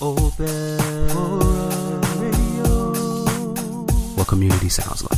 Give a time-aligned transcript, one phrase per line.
[0.00, 1.38] open for
[2.20, 2.92] radio.
[4.16, 5.17] What community sounds like.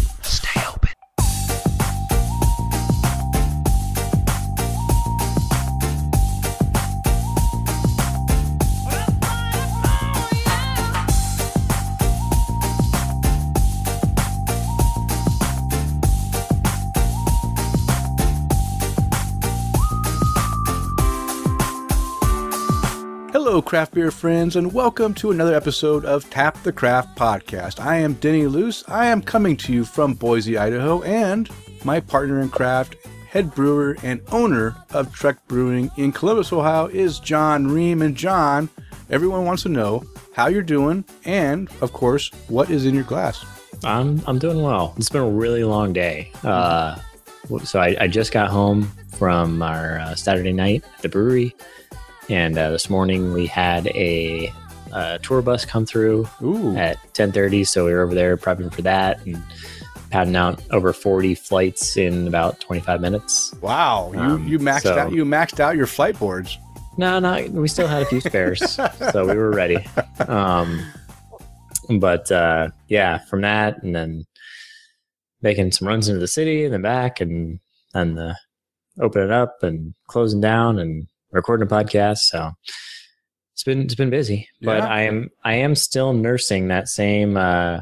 [23.61, 27.79] Hello, craft beer friends, and welcome to another episode of Tap to Craft Podcast.
[27.79, 28.83] I am Denny Luce.
[28.89, 31.47] I am coming to you from Boise, Idaho, and
[31.85, 32.97] my partner in craft,
[33.29, 38.01] head brewer and owner of Trek Brewing in Columbus, Ohio, is John Ream.
[38.01, 38.71] And John,
[39.11, 43.45] everyone wants to know how you're doing, and of course, what is in your glass.
[43.85, 44.95] I'm I'm doing well.
[44.97, 46.33] It's been a really long day.
[46.43, 46.99] Uh,
[47.65, 51.55] so I, I just got home from our uh, Saturday night at the brewery,
[52.31, 54.53] and uh, this morning we had a,
[54.93, 57.67] uh tour bus come through Ooh, at 10:30.
[57.67, 59.41] So we were over there prepping for that and
[60.11, 63.55] padding out over 40 flights in about 25 minutes.
[63.61, 64.11] wow!
[64.13, 66.59] You Um, you maxed so- out you maxed out your flight boards.
[66.97, 68.61] No, no, we still had a few spares,
[69.13, 69.85] so we were ready.
[70.29, 70.85] Um,
[71.99, 74.25] but uh, yeah, from that, and then
[75.41, 77.59] making some runs into the city and then back, and
[77.95, 78.37] then the
[79.01, 82.19] open it up and closing down and recording a podcast.
[82.19, 82.53] So
[83.55, 84.87] it's been it's been busy, but Yeah.
[84.89, 87.81] I am I am still nursing that same uh,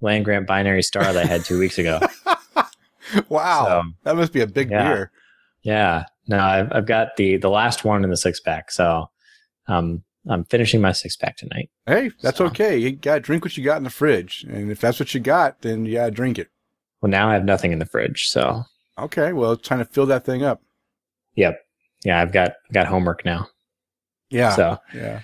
[0.00, 2.00] land grant binary star that I had two weeks ago.
[3.28, 4.82] wow, So- that must be a big Yeah.
[4.94, 5.10] beer.
[5.62, 9.10] Yeah, no, I've, I've got the the last one in the six pack, so
[9.66, 11.70] um, I'm finishing my six pack tonight.
[11.86, 12.76] Hey, that's So- okay.
[12.76, 15.62] You gotta drink what you got in the fridge, and if that's what you got,
[15.62, 16.48] then you gotta drink it.
[17.00, 18.62] Well, now I have nothing in the fridge, so
[18.98, 20.62] Okay, well, it's time to fill that thing up.
[21.34, 21.65] yep,
[22.06, 23.48] yeah, I've got got homework now.
[24.30, 25.20] Yeah, So, yeah.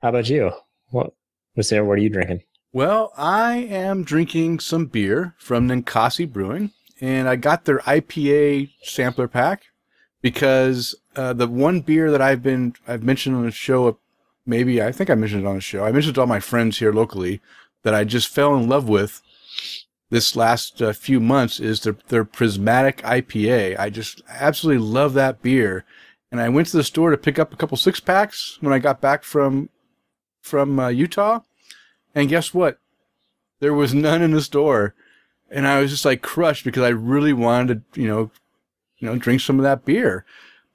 [0.00, 0.52] how about you?
[0.90, 1.12] What
[1.54, 1.84] what's there?
[1.84, 2.42] What are you drinking?
[2.72, 9.26] Well, I am drinking some beer from Ninkasi Brewing, and I got their IPA sampler
[9.26, 9.64] pack
[10.22, 13.98] because uh, the one beer that I've been I've mentioned on the show,
[14.46, 15.84] maybe I think I mentioned it on the show.
[15.84, 17.40] I mentioned to all my friends here locally
[17.82, 19.20] that I just fell in love with
[20.10, 23.78] this last uh, few months is their their Prismatic IPA.
[23.78, 25.84] I just absolutely love that beer,
[26.32, 28.78] and I went to the store to pick up a couple six packs when I
[28.78, 29.68] got back from
[30.40, 31.40] from uh, Utah.
[32.14, 32.78] And guess what?
[33.60, 34.94] There was none in the store.
[35.50, 38.30] And I was just like crushed because I really wanted to, you know,
[38.98, 40.24] you know, drink some of that beer.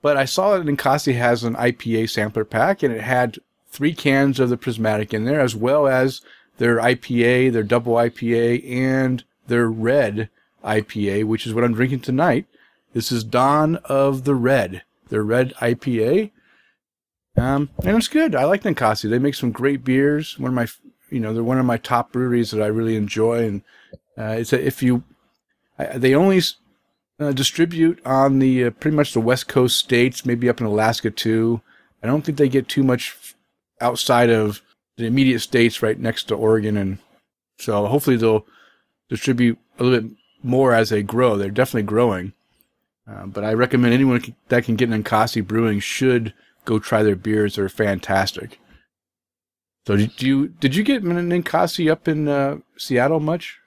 [0.04, 4.40] But I saw that Ninkasi has an IPA sampler pack and it had three cans
[4.40, 6.22] of the prismatic in there as well as
[6.60, 10.30] their IPA, their double IPA and their red
[10.64, 12.46] IPA, which is what I'm drinking tonight.
[12.94, 16.32] This is Dawn of the Red, their red IPA.
[17.38, 18.36] Um, and it's good.
[18.36, 19.10] I like Ninkasi.
[19.10, 20.40] They make some great beers.
[20.40, 20.68] One of my,
[21.10, 23.46] you know, they're one of my top breweries that I really enjoy.
[23.46, 23.62] And
[24.18, 25.04] uh, it's a, if you,
[25.78, 26.42] I, they only
[27.20, 31.12] uh, distribute on the uh, pretty much the West Coast states, maybe up in Alaska
[31.12, 31.62] too.
[32.04, 33.18] I don't think they get too much
[33.82, 34.62] outside of
[34.98, 37.00] the immediate states right next to Oregon, and
[37.60, 38.46] so hopefully they'll
[39.10, 40.12] distribute a little bit
[40.44, 41.38] more as they grow.
[41.38, 42.34] They're definitely growing.
[43.10, 46.34] Uh, but I recommend anyone that can get an Ninkasi Brewing should
[46.66, 47.56] go try their beers.
[47.56, 48.60] They're fantastic.
[49.86, 53.58] So did you did you get Ninkasi up in uh, Seattle much?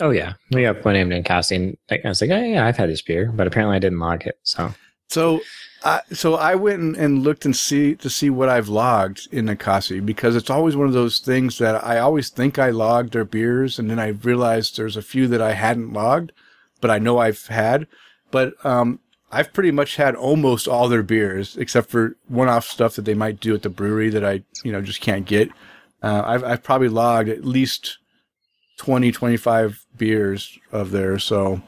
[0.00, 2.88] Oh yeah, we have one named Ninkasi, and I was like, oh yeah, I've had
[2.88, 4.38] this beer, but apparently I didn't log it.
[4.44, 4.72] So
[5.08, 5.40] So,
[5.82, 9.46] I so I went and, and looked and see to see what I've logged in
[9.46, 13.24] Ninkasi because it's always one of those things that I always think I logged their
[13.24, 16.30] beers, and then I realized there's a few that I hadn't logged,
[16.80, 17.88] but I know I've had.
[18.30, 19.00] But um,
[19.32, 23.40] I've pretty much had almost all their beers except for one-off stuff that they might
[23.40, 25.50] do at the brewery that I you know just can't get.
[26.02, 27.98] Uh, I've I've probably logged at least
[28.78, 31.24] 20, 25 beers of theirs.
[31.24, 31.62] So.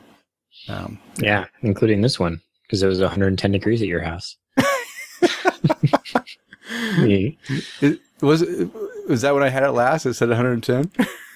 [0.69, 4.37] Um, yeah, including this one because it was 110 degrees at your house.
[7.81, 8.45] It, was
[9.09, 10.07] was that when I had it last?
[10.07, 10.91] It said 110.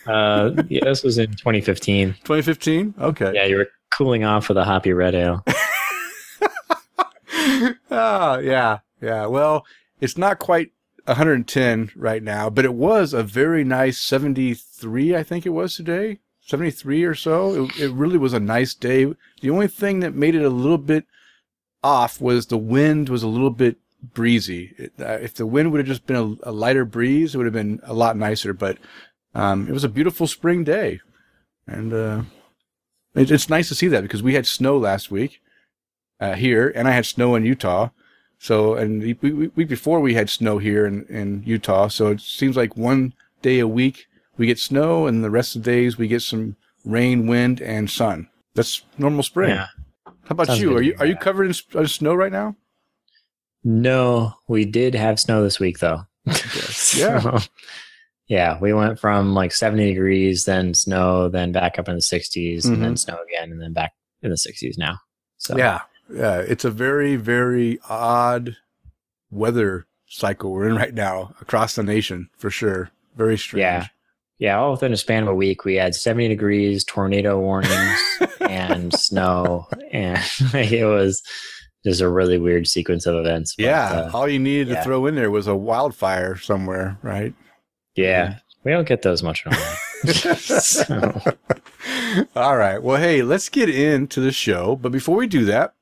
[0.07, 2.13] Uh, yeah, this was in 2015.
[2.25, 2.95] 2015.
[2.99, 3.33] Okay.
[3.35, 5.45] Yeah, you were cooling off with a hoppy red ale.
[7.91, 9.27] oh yeah, yeah.
[9.27, 9.67] Well,
[10.01, 10.73] it's not quite
[11.05, 15.17] 110 right now, but it was a very nice 73.
[15.17, 16.19] I think it was today.
[16.43, 17.65] 73 or so.
[17.65, 19.13] It, it really was a nice day.
[19.41, 21.05] The only thing that made it a little bit
[21.83, 24.75] off was the wind was a little bit breezy.
[24.79, 27.47] It, uh, if the wind would have just been a, a lighter breeze, it would
[27.47, 28.53] have been a lot nicer.
[28.53, 28.79] But
[29.35, 31.01] um, it was a beautiful spring day,
[31.67, 32.23] and uh,
[33.17, 35.41] it, it's nice to see that because we had snow last week
[36.21, 37.91] uh, here, and I had snow in Utah.
[38.39, 41.89] So, and the week, week before we had snow here in, in Utah.
[41.89, 45.63] So it seems like one day a week we get snow, and the rest of
[45.63, 48.29] the days we get some rain, wind, and sun.
[48.55, 49.51] That's normal spring.
[49.51, 49.67] Yeah.
[50.05, 50.77] How about Sounds you?
[50.77, 52.57] Are you hear are you covered in uh, snow right now?
[53.65, 56.03] No, we did have snow this week though.
[56.27, 56.35] Yeah.
[56.77, 57.41] So, yeah,
[58.61, 62.83] we went from like 70 degrees, then snow, then back up in the 60s, and
[62.83, 63.93] then snow again, and then back
[64.23, 64.99] in the 60s now.
[65.39, 65.83] So Yeah,
[66.13, 66.39] yeah.
[66.39, 68.57] It's a very very odd
[69.31, 72.91] weather cycle we're in right now across the nation for sure.
[73.17, 73.61] Very strange.
[73.63, 73.87] Yeah.
[74.39, 77.99] Yeah, all within a span of a week, we had 70 degrees, tornado warnings,
[78.41, 79.67] and snow.
[79.93, 81.23] And it was
[81.87, 83.55] just a really weird sequence of events.
[83.57, 87.33] but, Yeah, uh, all you needed to throw in there was a wildfire somewhere, right?
[87.97, 88.39] Yeah.
[88.65, 89.67] We don't get those much anymore.
[90.37, 91.21] So-
[92.35, 92.83] All right.
[92.83, 94.77] Well, hey, let's get into the show.
[94.77, 95.75] But before we do that,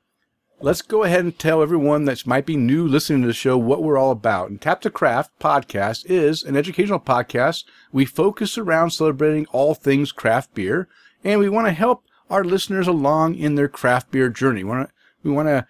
[0.61, 3.83] let's go ahead and tell everyone that might be new listening to the show what
[3.83, 4.51] we're all about.
[4.51, 7.65] And Tap to Craft podcast is an educational podcast.
[7.93, 10.89] We focus around celebrating all things craft beer,
[11.23, 14.63] and we want to help our listeners along in their craft beer journey.
[14.65, 15.67] We want to, we want to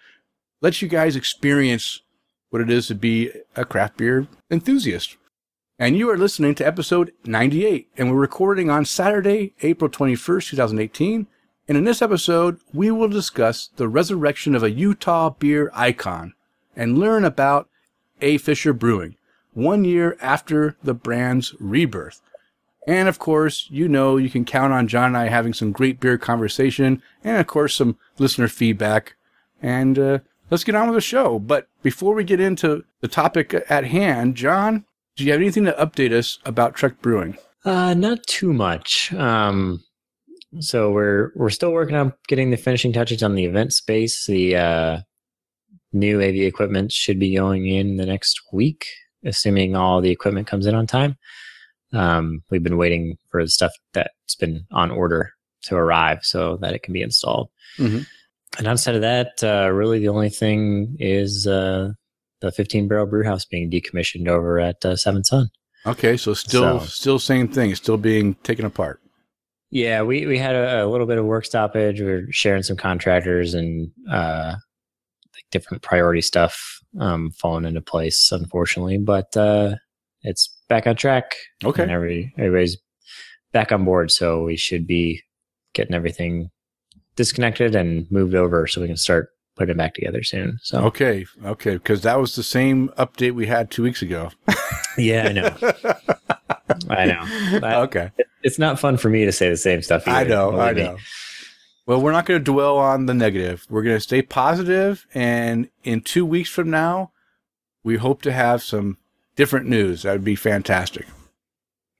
[0.61, 2.01] let you guys experience
[2.49, 5.17] what it is to be a craft beer enthusiast.
[5.77, 11.27] And you are listening to episode 98, and we're recording on Saturday, April 21st, 2018.
[11.67, 16.33] And in this episode, we will discuss the resurrection of a Utah beer icon
[16.77, 17.67] and learn about
[18.21, 18.37] A.
[18.37, 19.17] Fisher Brewing,
[19.53, 22.21] one year after the brand's rebirth.
[22.87, 25.99] And of course, you know you can count on John and I having some great
[25.99, 29.17] beer conversation and of course some listener feedback.
[29.61, 30.19] And uh,
[30.49, 31.37] let's get on with the show.
[31.37, 35.73] But before we get into the topic at hand, John, do you have anything to
[35.73, 37.37] update us about Trek Brewing?
[37.63, 39.13] Uh, not too much.
[39.13, 39.83] Um,
[40.59, 44.25] so we're we're still working on getting the finishing touches on the event space.
[44.25, 44.97] The uh,
[45.91, 48.85] new AV equipment should be going in the next week,
[49.23, 51.17] assuming all the equipment comes in on time.
[51.93, 55.31] Um, we've been waiting for the stuff that's been on order
[55.63, 57.49] to arrive so that it can be installed.
[57.77, 58.05] Mhm.
[58.57, 61.89] And outside of that, uh, really the only thing is uh,
[62.45, 65.49] the 15 barrel brew house being decommissioned over at uh, Seventh Son.
[65.85, 69.01] Okay, so still So- still same thing, still being taken apart.
[69.71, 71.99] Yeah, we, we had a, a little bit of work stoppage.
[71.99, 74.55] We are sharing some contractors and uh,
[75.33, 78.99] like different priority stuff um, falling into place, unfortunately.
[78.99, 79.75] But uh,
[80.21, 81.35] it's back on track.
[81.63, 81.83] Okay.
[81.83, 82.77] And every, everybody's
[83.51, 84.11] back on board.
[84.11, 85.21] So we should be
[85.73, 86.51] getting everything
[87.15, 90.59] disconnected and moved over so we can start putting it back together soon.
[90.63, 94.31] So, Okay, okay, because that was the same update we had two weeks ago.
[94.97, 95.55] yeah, I know.
[96.89, 97.21] I know.
[97.67, 98.11] I- okay,
[98.43, 100.07] It's not fun for me to say the same stuff.
[100.07, 100.91] I know, I believe me.
[100.93, 100.97] know.
[101.87, 103.65] Well, we're not going to dwell on the negative.
[103.69, 107.11] We're going to stay positive, and in two weeks from now,
[107.83, 108.97] we hope to have some
[109.35, 110.01] different news.
[110.01, 111.05] That would be fantastic.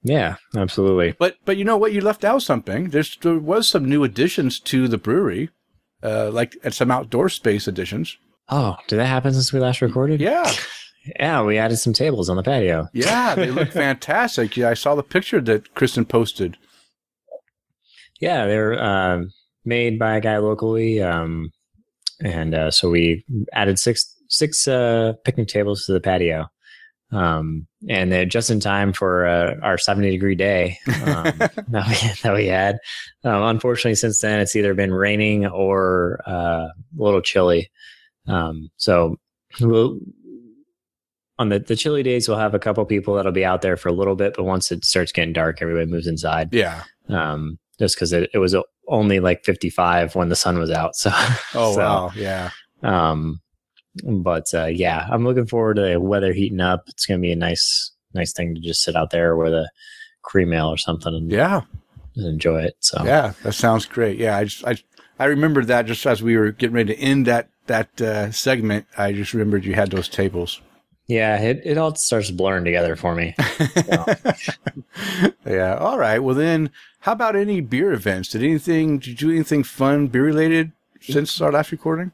[0.02, 1.14] Yeah, absolutely.
[1.18, 1.92] But but you know what?
[1.92, 2.90] You left out something.
[2.90, 5.50] There's there was some new additions to the brewery,
[6.06, 8.16] uh, like and some outdoor space additions.
[8.48, 10.20] Oh, did that happen since we last recorded?
[10.20, 10.50] Yeah,
[11.18, 12.88] Yeah, we added some tables on the patio.
[12.92, 14.56] yeah, they look fantastic.
[14.56, 16.56] Yeah, I saw the picture that Kristen posted.
[18.20, 19.24] Yeah, they're uh,
[19.64, 21.50] made by a guy locally, um,
[22.20, 26.46] and uh, so we added six six uh, picnic tables to the patio,
[27.12, 31.24] um, and they're just in time for uh, our seventy degree day um,
[31.68, 32.78] that, we, that we had.
[33.24, 37.70] Um, unfortunately, since then it's either been raining or uh, a little chilly.
[38.26, 39.16] Um, so
[39.60, 39.98] we'll.
[41.38, 43.90] On the, the chilly days, we'll have a couple people that'll be out there for
[43.90, 46.84] a little bit, but once it starts getting dark, everybody moves inside Yeah.
[47.10, 48.56] um, just because it, it was
[48.88, 50.96] only like 55 when the sun was out.
[50.96, 51.10] So,
[51.54, 52.10] Oh so, wow.
[52.16, 52.50] Yeah.
[52.82, 53.42] Um,
[54.04, 56.84] but uh, yeah, I'm looking forward to the weather heating up.
[56.88, 59.68] It's going to be a nice, nice thing to just sit out there with a
[60.22, 61.62] cream ale or something and, Yeah.
[62.16, 62.76] and enjoy it.
[62.80, 63.32] So, Yeah.
[63.42, 64.18] That sounds great.
[64.18, 64.36] Yeah.
[64.36, 64.76] I just I
[65.18, 68.86] I remembered that just as we were getting ready to end that that uh, segment.
[68.98, 70.60] I just remembered you had those tables.
[71.08, 73.34] yeah, it, it all starts blurring together for me.
[75.46, 75.76] yeah.
[75.78, 76.18] All right.
[76.18, 78.30] Well, then, how about any beer events?
[78.30, 78.98] Did anything?
[78.98, 82.12] Did you do anything fun beer related since our last recording?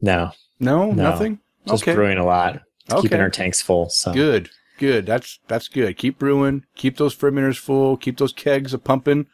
[0.00, 1.02] No, No, No.
[1.02, 1.38] nothing.
[1.66, 1.94] just okay.
[1.94, 2.62] brewing a lot,
[3.00, 3.88] keeping our tanks full.
[3.90, 4.50] So, Good.
[4.78, 5.06] Good.
[5.06, 5.96] That's that's good.
[5.96, 6.64] Keep brewing.
[6.76, 7.96] Keep those fermenters full.
[7.96, 9.26] Keep those kegs a pumping,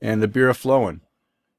[0.00, 1.00] and the beer a flowing.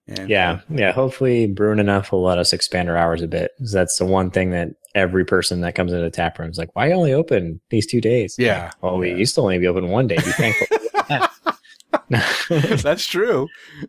[0.10, 0.92] And yeah, yeah.
[0.92, 3.52] Hopefully, brewing enough will let us expand our hours a bit.
[3.60, 6.76] That's the one thing that every person that comes into the tap room is like,
[6.76, 8.72] "Why you only open these two days?" Yeah.
[8.82, 10.16] Well, we used to only be open one day.
[10.18, 10.68] Be thankful.
[12.50, 13.48] That's true.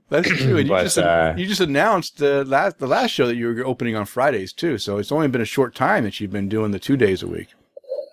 [0.08, 0.56] That's true.
[0.56, 3.46] And you But, just uh, you just announced the last the last show that you
[3.48, 4.78] were opening on Fridays too.
[4.78, 7.26] So it's only been a short time that you've been doing the two days a
[7.26, 7.48] week.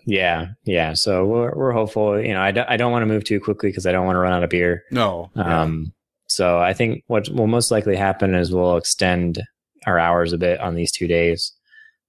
[0.06, 0.94] yeah, yeah.
[0.94, 2.20] So we're we're hopeful.
[2.20, 4.16] You know, I don't, I don't want to move too quickly because I don't want
[4.16, 4.84] to run out of beer.
[4.92, 5.30] No.
[5.36, 5.94] Um,
[6.28, 9.42] so I think what will most likely happen is we'll extend
[9.86, 11.54] our hours a bit on these two days.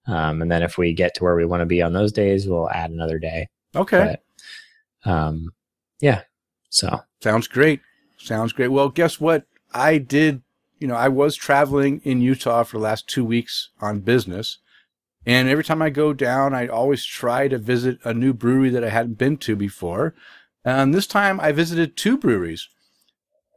[0.06, 2.46] Um, and then if we get to where we want to be on those days,
[2.46, 3.48] we'll add another day.
[3.74, 4.16] okay.
[5.04, 5.50] But, um,
[6.00, 6.22] yeah.
[6.70, 7.80] So Sounds great.
[8.18, 8.68] Sounds great.
[8.68, 9.44] Well, guess what?
[9.72, 10.42] I did,
[10.78, 14.58] you know, I was traveling in Utah for the last two weeks on business.
[15.24, 18.84] And every time I go down, I always try to visit a new brewery that
[18.84, 20.14] I hadn't been to before.
[20.64, 22.68] And this time I visited two breweries.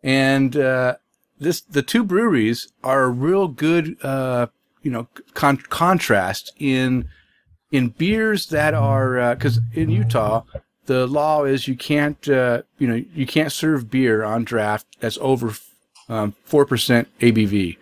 [0.03, 0.95] And, uh,
[1.39, 4.47] this, the two breweries are a real good, uh,
[4.81, 7.07] you know, con- contrast in,
[7.71, 10.43] in beers that are, uh 'cause in Utah,
[10.89, 15.19] the law is you can't, uh, you know, you can't serve beer on draft that's
[15.21, 15.53] over
[16.09, 17.77] um, 4% ABV.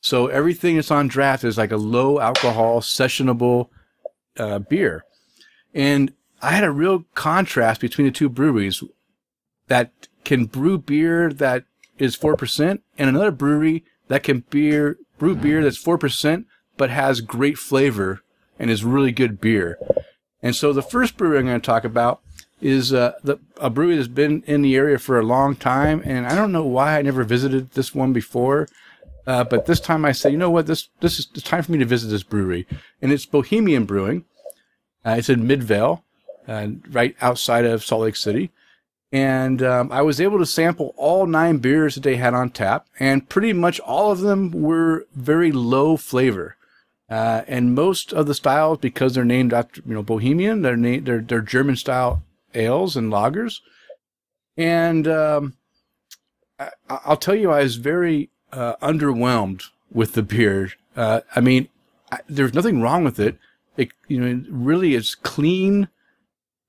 [0.00, 3.70] So everything that's on draft is like a low alcohol, sessionable
[4.38, 5.04] uh, beer.
[5.74, 8.84] And I had a real contrast between the two breweries
[9.66, 11.64] that can brew beer that
[11.98, 16.44] is 4% and another brewery that can beer, brew beer that's 4%
[16.76, 18.20] but has great flavor
[18.60, 19.76] and is really good beer.
[20.40, 22.20] And so the first brewery I'm going to talk about
[22.60, 26.26] is uh, the, a brewery that's been in the area for a long time, and
[26.26, 28.68] I don't know why I never visited this one before.
[29.26, 31.72] Uh, but this time I said, you know what, this this is it's time for
[31.72, 32.66] me to visit this brewery,
[33.00, 34.24] and it's Bohemian Brewing.
[35.04, 36.04] Uh, it's in Midvale,
[36.46, 38.50] uh, right outside of Salt Lake City,
[39.12, 42.86] and um, I was able to sample all nine beers that they had on tap,
[42.98, 46.56] and pretty much all of them were very low flavor.
[47.08, 51.06] Uh, and most of the styles, because they're named after you know Bohemian, they're named
[51.06, 52.22] they're they're German style
[52.54, 53.60] ales and lagers.
[54.56, 55.56] And um,
[56.58, 60.72] I, I'll tell you, I was very uh, underwhelmed with the beer.
[60.96, 61.68] Uh, I mean,
[62.10, 63.38] I, there's nothing wrong with it.
[63.76, 65.88] It you know really is clean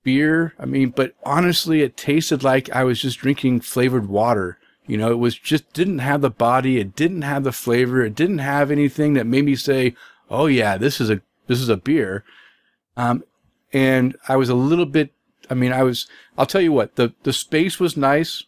[0.03, 0.53] beer.
[0.59, 4.57] I mean, but honestly, it tasted like I was just drinking flavored water.
[4.87, 6.79] You know, it was just didn't have the body.
[6.79, 8.03] It didn't have the flavor.
[8.03, 9.95] It didn't have anything that made me say,
[10.29, 12.23] "Oh yeah, this is a this is a beer."
[12.95, 13.23] Um,
[13.73, 15.11] and I was a little bit.
[15.49, 16.07] I mean, I was.
[16.37, 16.95] I'll tell you what.
[16.95, 18.43] the The space was nice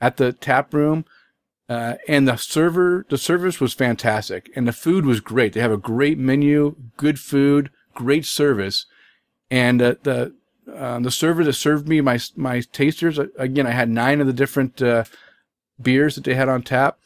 [0.00, 1.04] at the tap room,
[1.68, 3.06] uh, and the server.
[3.08, 5.52] The service was fantastic, and the food was great.
[5.52, 8.86] They have a great menu, good food, great service,
[9.50, 10.34] and uh, the
[10.74, 13.18] uh, the server that served me my my tasters.
[13.18, 15.04] uh, Again, I had nine of the different uh,
[15.80, 16.98] beers that they had on tap.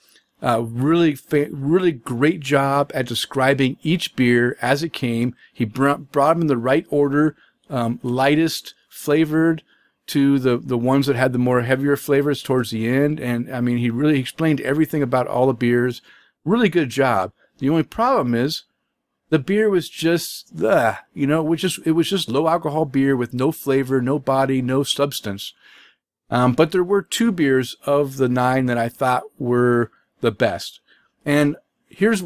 [0.42, 5.36] Uh, really, fa- really great job at describing each beer as it came.
[5.52, 7.36] He brought, brought them in the right order,
[7.70, 9.62] um, lightest flavored
[10.06, 13.18] to the, the ones that had the more heavier flavors towards the end.
[13.18, 16.02] And I mean, he really explained everything about all the beers.
[16.44, 17.32] Really good job.
[17.58, 18.64] The only problem is
[19.30, 23.16] the beer was just the, you know, which is, it was just low alcohol beer
[23.16, 25.54] with no flavor, no body, no substance.
[26.28, 30.80] Um, but there were two beers of the nine that I thought were the best.
[31.24, 31.56] And
[31.88, 32.24] here's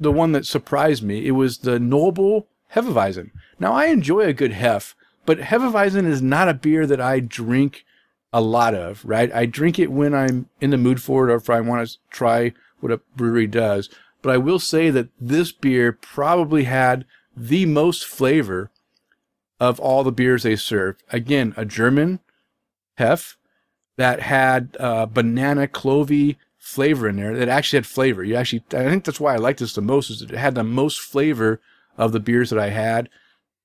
[0.00, 1.26] the one that surprised me.
[1.26, 3.30] It was the Noble Hefeweizen.
[3.60, 4.96] Now I enjoy a good Hef,
[5.28, 7.84] but Hefeweizen is not a beer that I drink
[8.32, 9.30] a lot of, right?
[9.34, 11.98] I drink it when I'm in the mood for it or if I want to
[12.08, 13.90] try what a brewery does.
[14.22, 17.04] But I will say that this beer probably had
[17.36, 18.70] the most flavor
[19.60, 21.02] of all the beers they served.
[21.10, 22.20] Again, a German
[22.96, 23.36] Hef
[23.98, 27.36] that had uh, banana clovey flavor in there.
[27.36, 28.24] That actually had flavor.
[28.24, 30.08] You actually, I think that's why I liked this the most.
[30.08, 31.60] Is it had the most flavor
[31.98, 33.10] of the beers that I had,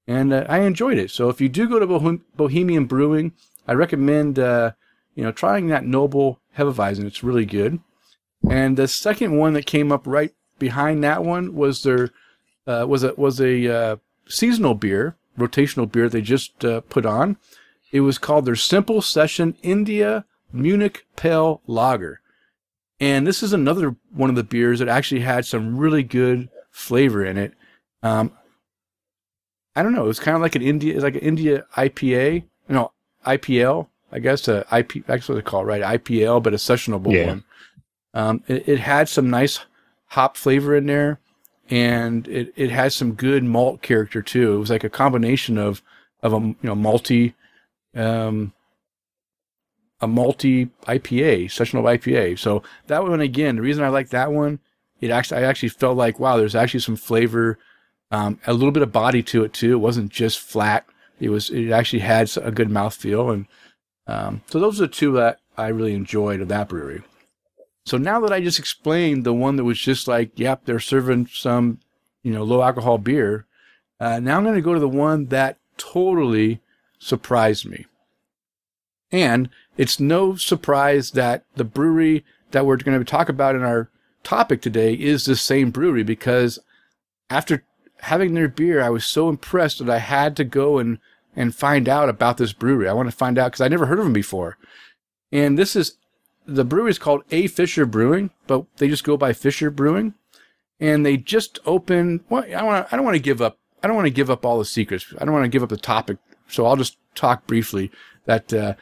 [0.07, 1.11] and uh, I enjoyed it.
[1.11, 3.33] So if you do go to Bohem- Bohemian Brewing,
[3.67, 4.71] I recommend uh,
[5.15, 7.05] you know trying that Noble Hefeweizen.
[7.05, 7.79] It's really good.
[8.49, 12.09] And the second one that came up right behind that one was their
[12.67, 13.95] uh, was a was a uh,
[14.27, 17.37] seasonal beer, rotational beer they just uh, put on.
[17.91, 22.21] It was called their Simple Session India Munich Pale Lager.
[22.99, 27.25] And this is another one of the beers that actually had some really good flavor
[27.25, 27.53] in it.
[28.01, 28.31] Um,
[29.75, 30.05] I don't know.
[30.05, 32.91] It was kind of like an India, it's like an India IPA, you know,
[33.25, 34.47] IPL, I guess.
[34.47, 35.99] A IP, that's what they call it, right?
[35.99, 37.25] IPL, but a sessionable Yeah.
[37.27, 37.43] one.
[38.13, 39.59] Um, it, it had some nice
[40.07, 41.19] hop flavor in there,
[41.69, 44.53] and it, it had some good malt character too.
[44.53, 45.81] It was like a combination of
[46.21, 47.33] of a you know malty,
[47.95, 48.53] um,
[49.99, 52.37] a malty IPA, sessional IPA.
[52.37, 54.59] So that one again, the reason I like that one,
[55.01, 57.57] it actually I actually felt like wow, there's actually some flavor,
[58.13, 59.73] um, a little bit of body to it too.
[59.73, 60.85] It wasn't just flat.
[61.19, 63.47] It was it actually had a good mouthfeel, and
[64.05, 67.01] um, so those are the two that I really enjoyed of that brewery.
[67.85, 71.27] So now that I just explained the one that was just like, yep, they're serving
[71.27, 71.79] some,
[72.21, 73.45] you know, low alcohol beer.
[73.99, 76.61] Uh, now I'm going to go to the one that totally
[76.99, 77.85] surprised me.
[79.11, 83.89] And it's no surprise that the brewery that we're going to talk about in our
[84.23, 86.59] topic today is the same brewery because
[87.29, 87.63] after
[88.03, 90.99] having their beer, I was so impressed that I had to go and,
[91.35, 92.87] and find out about this brewery.
[92.87, 94.57] I want to find out because I never heard of them before.
[95.31, 95.97] And this is
[96.45, 100.13] the brewery is called A Fisher Brewing, but they just go by Fisher Brewing.
[100.79, 102.21] And they just opened.
[102.29, 102.91] Well, I want.
[102.91, 103.57] I don't want to give up.
[103.81, 105.05] I don't want to give up all the secrets.
[105.17, 106.17] I don't want to give up the topic.
[106.47, 107.89] So I'll just talk briefly
[108.25, 108.73] that uh,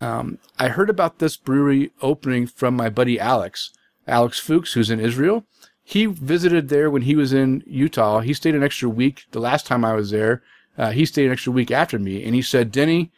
[0.00, 3.72] um, I heard about this brewery opening from my buddy Alex,
[4.08, 5.44] Alex Fuchs, who's in Israel.
[5.84, 8.20] He visited there when he was in Utah.
[8.20, 10.42] He stayed an extra week the last time I was there.
[10.78, 13.12] Uh, he stayed an extra week after me, and he said, "Denny,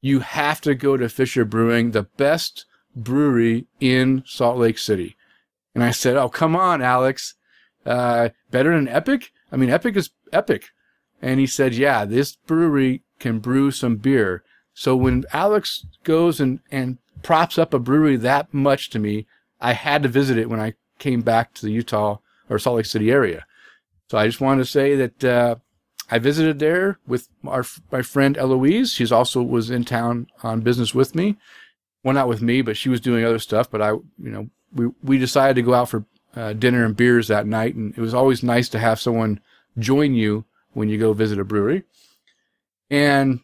[0.00, 5.16] you have to go to Fisher Brewing, the best brewery in Salt Lake City."
[5.74, 7.34] And I said, "Oh, come on, Alex,
[7.84, 9.32] uh, better than Epic?
[9.50, 10.70] I mean, Epic is Epic."
[11.20, 14.44] And he said, "Yeah, this brewery can brew some beer."
[14.74, 19.26] So when Alex goes and, and props up a brewery that much to me,
[19.60, 22.86] I had to visit it when I came back to the Utah or Salt Lake
[22.86, 23.46] City area.
[24.10, 25.56] So I just wanted to say that uh,
[26.10, 28.92] I visited there with our my friend Eloise.
[28.92, 31.36] She's also was in town on business with me.
[32.04, 33.70] Well, not with me, but she was doing other stuff.
[33.70, 36.04] But I, you know, we we decided to go out for
[36.36, 39.40] uh, dinner and beers that night, and it was always nice to have someone
[39.78, 41.82] join you when you go visit a brewery.
[42.90, 43.40] And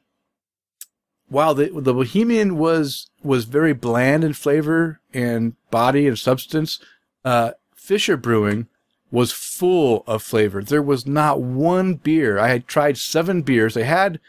[1.29, 6.79] while the the Bohemian was was very bland in flavor and body and substance,
[7.25, 8.69] uh, Fisher Brewing
[9.11, 10.63] was full of flavor.
[10.63, 12.39] There was not one beer.
[12.39, 13.75] I had tried seven beers.
[13.75, 14.21] They had,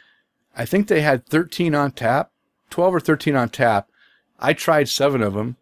[0.56, 2.32] I think they had thirteen on tap,
[2.70, 3.90] twelve or thirteen on tap.
[4.40, 5.58] I tried seven of them,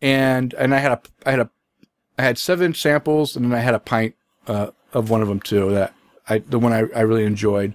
[0.00, 1.50] and and I had a I had a
[2.18, 4.14] I had seven samples, and then I had a pint
[4.46, 5.70] uh, of one of them too.
[5.70, 5.94] That
[6.28, 7.74] I the one I, I really enjoyed,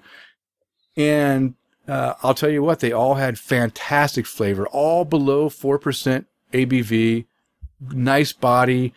[0.96, 1.56] and
[1.88, 7.26] uh, I'll tell you what, they all had fantastic flavor, all below 4% ABV,
[7.80, 8.94] nice body,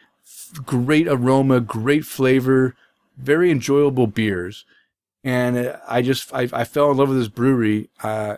[0.64, 2.74] great aroma, great flavor,
[3.16, 4.64] very enjoyable beers.
[5.22, 8.36] And I just, I, I fell in love with this brewery, uh,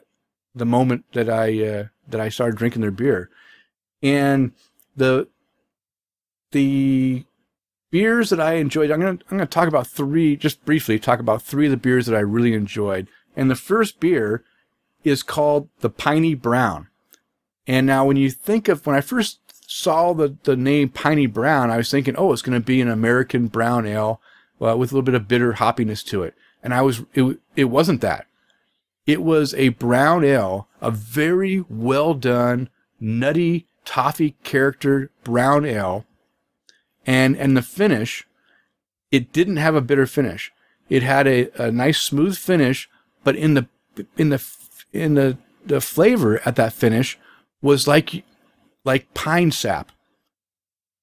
[0.54, 3.30] the moment that I, uh, that I started drinking their beer.
[4.02, 4.52] And
[4.96, 5.28] the,
[6.50, 7.24] the
[7.90, 11.42] beers that I enjoyed, I'm to, I'm to talk about three, just briefly talk about
[11.42, 13.06] three of the beers that I really enjoyed.
[13.36, 14.42] And the first beer
[15.04, 16.88] is called the Piney Brown.
[17.66, 19.41] And now when you think of, when I first
[19.72, 22.90] saw the, the name Piney Brown, I was thinking, oh, it's going to be an
[22.90, 24.20] American brown ale
[24.60, 26.34] uh, with a little bit of bitter hoppiness to it.
[26.62, 28.26] And I was, it, it wasn't that.
[29.06, 32.68] It was a brown ale, a very well done,
[33.00, 36.04] nutty, toffee character brown ale.
[37.06, 38.26] And, and the finish,
[39.10, 40.52] it didn't have a bitter finish.
[40.88, 42.88] It had a, a nice smooth finish,
[43.24, 43.66] but in the,
[44.16, 44.44] in the,
[44.92, 47.18] in the, the flavor at that finish
[47.60, 48.22] was like,
[48.84, 49.92] like pine sap.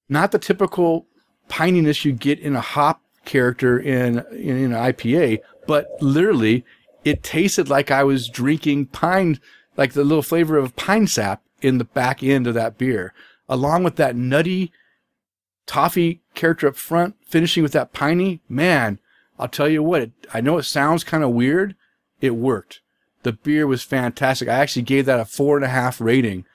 [0.07, 1.05] Not the typical
[1.49, 6.65] pininess you get in a hop character in, in, in an IPA, but literally
[7.03, 9.39] it tasted like I was drinking pine,
[9.77, 13.13] like the little flavor of pine sap in the back end of that beer,
[13.47, 14.71] along with that nutty
[15.65, 18.41] toffee character up front, finishing with that piney.
[18.49, 18.99] Man,
[19.37, 21.75] I'll tell you what, it, I know it sounds kind of weird.
[22.21, 22.81] It worked.
[23.23, 24.47] The beer was fantastic.
[24.47, 26.45] I actually gave that a four and a half rating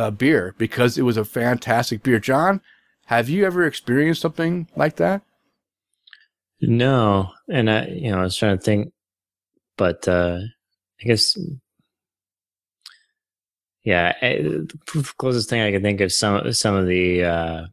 [0.00, 2.18] uh, beer because it was a fantastic beer.
[2.18, 2.60] John,
[3.06, 5.22] have you ever experienced something like that?
[6.62, 8.92] No, and I, you know, I was trying to think,
[9.76, 10.38] but uh,
[11.00, 11.36] I guess,
[13.84, 17.66] yeah, I, the closest thing I could think of some some of the uh,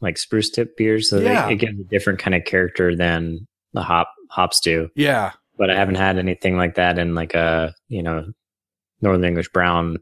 [0.00, 1.10] like spruce tip beers.
[1.10, 1.46] So Yeah.
[1.46, 4.88] they, it gives a different kind of character than the hop hops do.
[4.94, 5.32] Yeah.
[5.58, 8.32] But I haven't had anything like that in like a you know
[9.02, 9.98] Northern English brown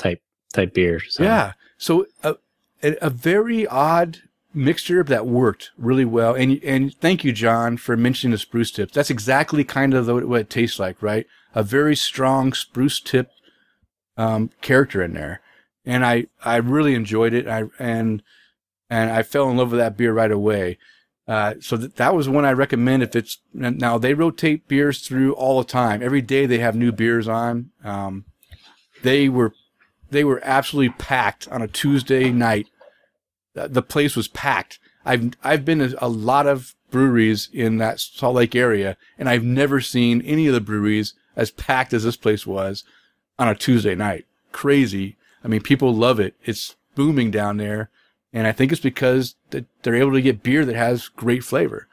[0.00, 1.00] type type beer.
[1.08, 1.22] So.
[1.22, 1.52] Yeah.
[1.78, 2.36] So a,
[2.82, 4.18] a, very odd
[4.52, 6.34] mixture that worked really well.
[6.34, 8.94] And and thank you, John, for mentioning the spruce tips.
[8.94, 11.26] That's exactly kind of what it tastes like, right?
[11.54, 13.30] A very strong spruce tip
[14.16, 15.40] um, character in there,
[15.84, 17.46] and I I really enjoyed it.
[17.46, 18.22] I and
[18.88, 20.78] and I fell in love with that beer right away.
[21.28, 25.32] Uh, so that that was one I recommend if it's now they rotate beers through
[25.34, 26.02] all the time.
[26.02, 27.70] Every day they have new beers on.
[27.84, 28.24] Um,
[29.02, 29.54] they were
[30.10, 32.66] they were absolutely packed on a Tuesday night.
[33.54, 34.78] The place was packed.
[35.04, 39.44] I've I've been to a lot of breweries in that Salt Lake area, and I've
[39.44, 42.84] never seen any of the breweries as packed as this place was.
[43.40, 44.26] on a Tuesday night.
[44.52, 45.16] Crazy.
[45.42, 46.34] I mean, people love it.
[46.44, 47.88] It's booming down there.
[48.32, 51.88] And I think it's because they're able to get beer that has great flavor.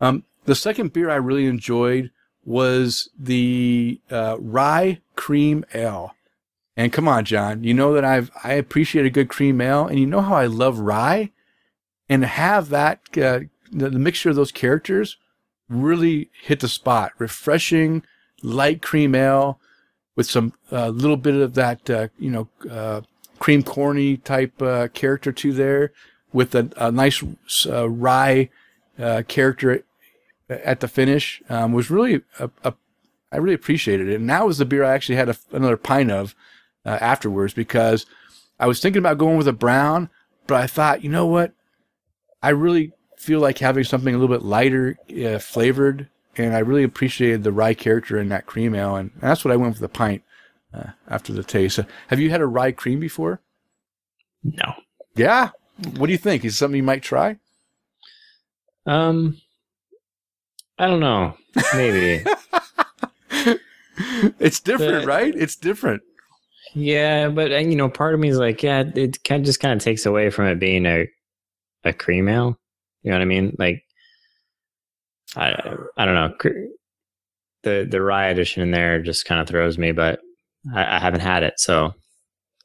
[0.00, 2.10] Um, the second beer I really enjoyed
[2.44, 6.14] was the uh, rye cream ale.
[6.76, 9.98] And come on, John, you know that I've I appreciate a good cream ale, and
[9.98, 11.30] you know how I love rye,
[12.08, 15.18] and have that uh, the, the mixture of those characters
[15.68, 17.12] really hit the spot.
[17.18, 18.02] Refreshing,
[18.42, 19.60] light cream ale
[20.16, 23.02] with some uh, little bit of that uh, you know uh,
[23.38, 25.92] cream corny type uh, character to there,
[26.32, 27.22] with a, a nice
[27.66, 28.48] uh, rye
[28.98, 29.84] uh, character
[30.48, 32.74] at the finish um, was really a, a
[33.30, 34.16] I really appreciated it.
[34.16, 36.34] And that was the beer I actually had a, another pint of
[36.84, 38.06] uh, afterwards because
[38.58, 40.10] I was thinking about going with a brown,
[40.46, 41.52] but I thought, you know what?
[42.42, 46.82] I really feel like having something a little bit lighter uh, flavored, and I really
[46.82, 49.88] appreciated the rye character in that cream ale, and that's what I went with the
[49.88, 50.22] pint
[50.74, 51.78] uh, after the taste.
[51.78, 53.40] Uh, have you had a rye cream before?
[54.42, 54.74] No.
[55.14, 55.50] Yeah.
[55.96, 56.44] What do you think?
[56.44, 57.38] Is it something you might try?
[58.86, 59.40] Um,
[60.78, 61.36] I don't know.
[61.74, 62.24] Maybe.
[64.40, 65.34] it's different, right?
[65.34, 66.02] It's different.
[66.74, 69.60] Yeah, but uh, you know, part of me is like, yeah, it kind of just
[69.60, 71.08] kind of takes away from it being a
[71.84, 72.58] a cream ale.
[73.02, 73.56] You know what I mean?
[73.58, 73.82] Like,
[75.36, 76.52] I I don't know.
[77.62, 80.20] The the rye edition in there just kind of throws me, but
[80.74, 81.94] I, I haven't had it, so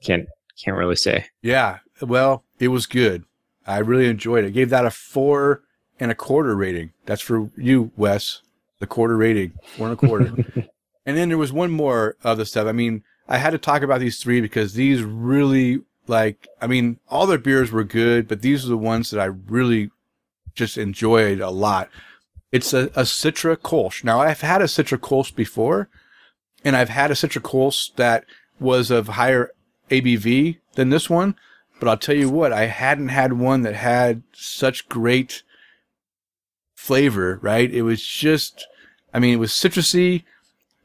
[0.02, 0.28] can't
[0.64, 1.26] can't really say.
[1.42, 1.80] Yeah.
[2.02, 3.24] Well, it was good.
[3.66, 4.48] I really enjoyed it.
[4.48, 5.62] I gave that a four
[6.00, 6.92] and a quarter rating.
[7.06, 8.42] That's for you, Wes.
[8.80, 10.26] The quarter rating, four and a quarter.
[11.06, 12.68] and then there was one more of the stuff.
[12.68, 17.00] I mean, I had to talk about these three because these really like, I mean,
[17.10, 19.92] all their beers were good, but these are the ones that I really
[20.56, 21.90] just enjoyed a lot.
[22.52, 24.04] It's a, a Citra Kolsch.
[24.04, 25.90] Now I've had a Citra Kolsch before
[26.64, 28.26] and I've had a Citra Kolsch that
[28.60, 29.52] was of higher
[29.90, 31.36] ABV than this one.
[31.80, 35.44] But I'll tell you what, I hadn't had one that had such great
[36.76, 37.70] flavor, right?
[37.72, 38.66] It was just,
[39.14, 40.24] I mean, it was citrusy,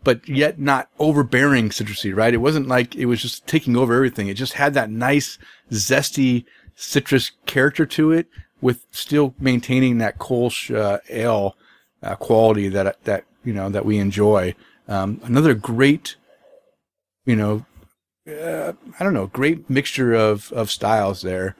[0.04, 2.34] but yet not overbearing citrusy, right?
[2.34, 4.28] It wasn't like it was just taking over everything.
[4.28, 5.38] It just had that nice,
[5.70, 8.26] zesty citrus character to it
[8.60, 11.56] with still maintaining that Kolsch uh, ale
[12.02, 14.54] uh, quality that, that, you know, that we enjoy.
[14.88, 16.16] Um, another great,
[17.24, 17.64] you know,
[18.28, 21.56] uh, I don't know, great mixture of, of styles there.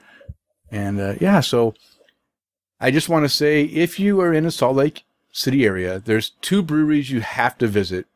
[0.71, 1.75] And, uh, yeah, so
[2.79, 6.31] I just want to say if you are in a Salt Lake City area, there's
[6.41, 8.07] two breweries you have to visit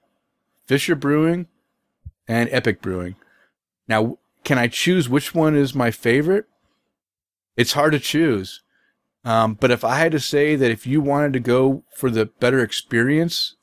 [0.68, 1.48] Fisher Brewing
[2.28, 3.16] and Epic Brewing.
[3.88, 6.46] Now, can I choose which one is my favorite?
[7.56, 8.62] It's hard to choose.
[9.26, 12.26] Um, but if I had to say that if you wanted to go for the
[12.26, 13.56] better experience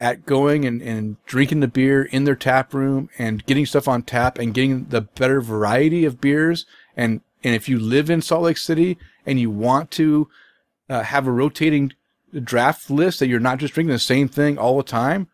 [0.00, 4.02] at going and, and drinking the beer in their tap room and getting stuff on
[4.02, 6.66] tap and getting the better variety of beers
[6.96, 10.28] and and if you live in Salt Lake City and you want to
[10.88, 11.92] uh, have a rotating
[12.42, 15.28] draft list that you're not just drinking the same thing all the time,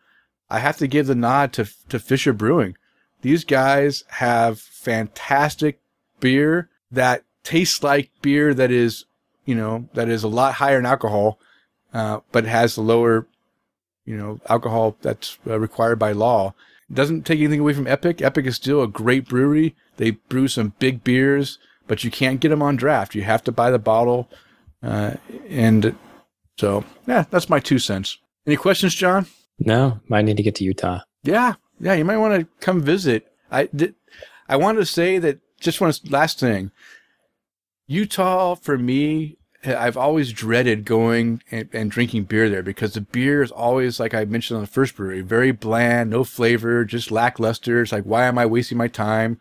[0.50, 2.76] I have to give the nod to to Fisher Brewing.
[3.22, 5.80] These guys have fantastic
[6.20, 9.04] beer that tastes like beer that is,
[9.44, 11.38] you know, that is a lot higher in alcohol,
[11.92, 13.26] uh, but has a lower,
[14.04, 16.54] you know, alcohol that's uh, required by law.
[16.88, 18.20] It Doesn't take anything away from Epic.
[18.20, 19.76] Epic is still a great brewery.
[19.96, 23.14] They brew some big beers, but you can't get them on draft.
[23.14, 24.28] You have to buy the bottle.
[24.82, 25.14] Uh,
[25.48, 25.94] and
[26.58, 28.18] so, yeah, that's my two cents.
[28.46, 29.26] Any questions, John?
[29.60, 31.00] No, might need to get to Utah.
[31.22, 33.30] Yeah, yeah, you might want to come visit.
[33.50, 33.94] I did.
[34.48, 36.70] I wanted to say that just one last thing.
[37.86, 43.42] Utah for me, I've always dreaded going and, and drinking beer there because the beer
[43.42, 47.82] is always like I mentioned on the first brewery, very bland, no flavor, just lackluster.
[47.82, 49.38] It's like why am I wasting my time?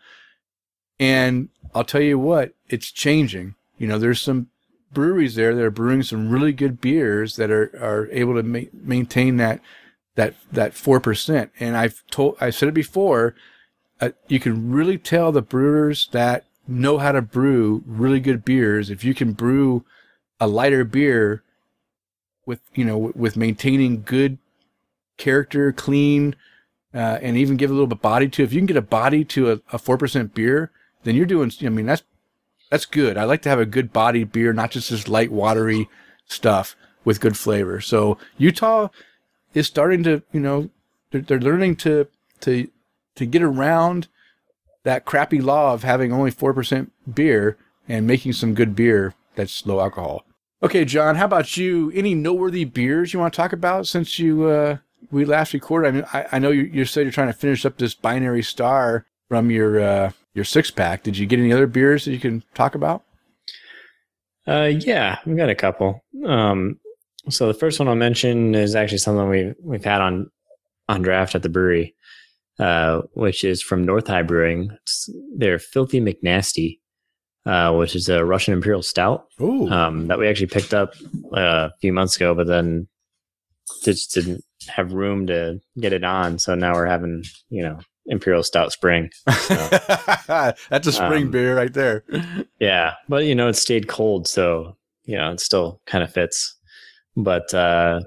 [0.98, 3.54] And I'll tell you what, it's changing.
[3.78, 4.48] You know, there's some
[4.92, 8.70] breweries there that are brewing some really good beers that are are able to ma-
[8.72, 9.60] maintain that
[10.14, 11.50] that that four percent.
[11.60, 13.34] And I've told I said it before,
[14.00, 18.90] uh, you can really tell the brewers that know how to brew really good beers
[18.90, 19.84] if you can brew
[20.38, 21.42] a lighter beer
[22.46, 24.38] with you know with maintaining good
[25.20, 26.34] character, clean,
[26.92, 28.42] uh, and even give a little bit body to.
[28.42, 30.72] If you can get a body to a, four percent beer,
[31.04, 31.52] then you're doing.
[31.62, 32.02] I mean, that's
[32.70, 33.16] that's good.
[33.16, 35.88] I like to have a good body beer, not just this light, watery
[36.26, 37.80] stuff with good flavor.
[37.80, 38.88] So Utah
[39.54, 40.70] is starting to, you know,
[41.10, 42.06] they're, they're learning to
[42.40, 42.68] to
[43.16, 44.08] to get around
[44.84, 47.56] that crappy law of having only four percent beer
[47.88, 50.24] and making some good beer that's low alcohol.
[50.62, 51.90] Okay, John, how about you?
[51.94, 54.76] Any noteworthy beers you want to talk about since you uh,
[55.10, 57.64] we last recorded, I mean, I, I know you, you said you're trying to finish
[57.64, 61.02] up this binary star from your uh, your six pack.
[61.02, 63.02] Did you get any other beers that you can talk about?
[64.46, 66.02] Uh, yeah, I've got a couple.
[66.26, 66.79] Um,
[67.28, 70.30] so the first one I'll mention is actually something we've we've had on
[70.88, 71.94] on draft at the brewery,
[72.58, 74.70] uh, which is from North High Brewing.
[74.82, 76.78] It's their Filthy McNasty,
[77.46, 80.94] uh, which is a Russian Imperial Stout um, that we actually picked up
[81.36, 82.88] uh, a few months ago, but then
[83.84, 86.38] just didn't have room to get it on.
[86.38, 89.10] So now we're having you know Imperial Stout Spring.
[89.26, 92.04] that's a spring um, beer right there.
[92.58, 96.56] Yeah, but you know, it stayed cold, so you know, it still kind of fits.
[97.22, 98.00] But uh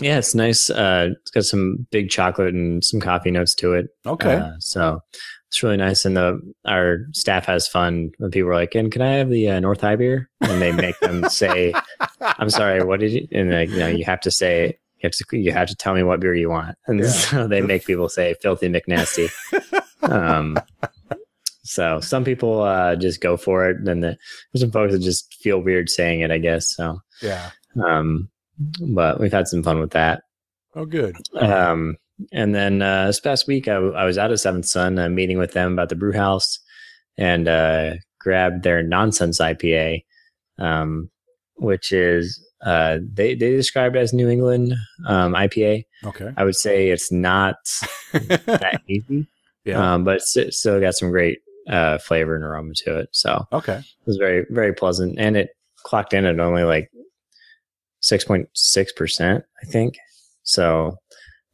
[0.00, 0.70] yeah, it's nice.
[0.70, 3.86] Uh it's got some big chocolate and some coffee notes to it.
[4.06, 4.34] Okay.
[4.36, 5.00] Uh, so
[5.48, 9.02] it's really nice and the our staff has fun when people are like, "And can
[9.02, 11.72] I have the uh, North High beer?" And they make them say,
[12.20, 15.12] "I'm sorry, what did you?" And like, you know, you have to say you have
[15.12, 16.76] to you have to tell me what beer you want.
[16.88, 17.06] And Yeah.
[17.06, 19.30] so they make people say "Filthy McNasty."
[20.02, 20.58] um
[21.62, 24.18] so some people uh, just go for it, and the,
[24.52, 26.74] there's some folks that just feel weird saying it, I guess.
[26.76, 27.50] So, yeah.
[27.82, 28.28] Um,
[28.80, 30.22] but we've had some fun with that.
[30.76, 31.16] Oh, good.
[31.36, 31.96] Um,
[32.32, 35.38] and then uh, this past week, I, I was out at Seventh Son, uh, meeting
[35.38, 36.58] with them about the brew house,
[37.16, 40.04] and uh, grabbed their Nonsense IPA,
[40.58, 41.10] um,
[41.56, 44.74] which is uh, they they described as New England
[45.06, 45.84] um, IPA.
[46.04, 46.32] Okay.
[46.36, 47.56] I would say it's not
[48.12, 49.26] that easy,
[49.64, 49.94] yeah.
[49.94, 53.08] um, but it's still got some great uh, flavor and aroma to it.
[53.12, 53.78] So okay.
[53.78, 55.50] it was very very pleasant, and it
[55.84, 56.90] clocked in at only like
[58.04, 59.96] six point six percent, I think.
[60.42, 60.98] So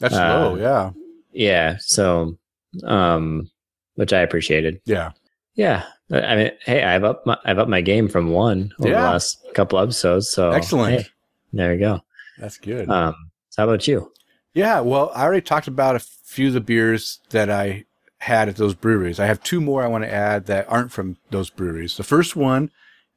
[0.00, 0.56] That's uh, low.
[0.56, 0.90] Yeah.
[1.32, 2.36] yeah, so
[2.84, 3.50] um,
[3.94, 4.80] which I appreciated.
[4.84, 5.12] Yeah.
[5.54, 9.00] Yeah, I mean, hey, I've up my I've up my game from one over Yeah.
[9.02, 10.30] the last couple episodes.
[10.30, 11.02] So Excellent.
[11.02, 11.08] hey,
[11.52, 12.00] there you go.
[12.38, 12.88] That's good.
[12.88, 13.14] Um,
[13.50, 14.10] so how about you?
[14.54, 17.84] Yeah, well, I already talked about a few of the beers that I
[18.18, 19.20] had at those breweries.
[19.20, 21.96] I have two more I want to add that aren't from those breweries.
[21.96, 22.70] The first one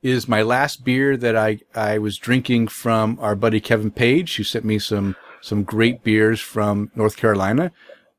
[0.04, 4.44] is my last beer that I, I was drinking from our buddy Kevin Page, who
[4.44, 7.72] sent me some, some great beers from North Carolina.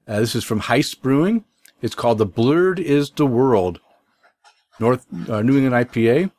[0.09, 1.45] Uh, this is from Heist Brewing.
[1.83, 3.79] It's called The Blurred is the Word,
[4.81, 6.31] North, uh, New England IPA.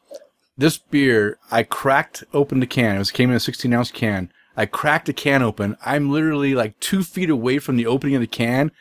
[0.57, 2.95] This beer, I cracked open the can.
[2.95, 4.31] It was came in a 16 ounce can.
[4.57, 5.77] I cracked the can open.
[5.85, 8.71] I'm literally like two feet away from the opening of the can,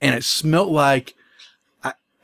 [0.00, 1.14] and it smelled like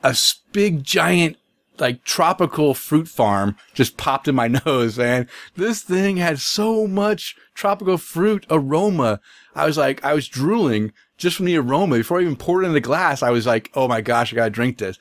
[0.03, 0.17] a
[0.53, 1.37] big giant
[1.81, 5.29] like tropical fruit farm just popped in my nose, man.
[5.57, 9.21] This thing had so much tropical fruit aroma.
[9.55, 11.97] I was like, I was drooling just from the aroma.
[11.97, 14.37] Before I even poured it in the glass, I was like, oh my gosh, I
[14.37, 14.99] gotta drink this.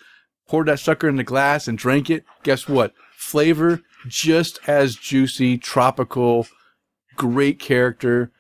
[0.48, 2.24] Poured that sucker in the glass and drank it.
[2.44, 2.94] Guess what?
[3.16, 6.48] Flavor just as juicy, tropical,
[7.16, 8.32] great character.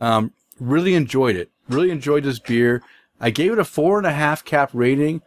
[0.00, 1.50] Um, really enjoyed it.
[1.68, 2.82] Really enjoyed this beer.
[3.20, 5.22] I gave it a four and a half cap rating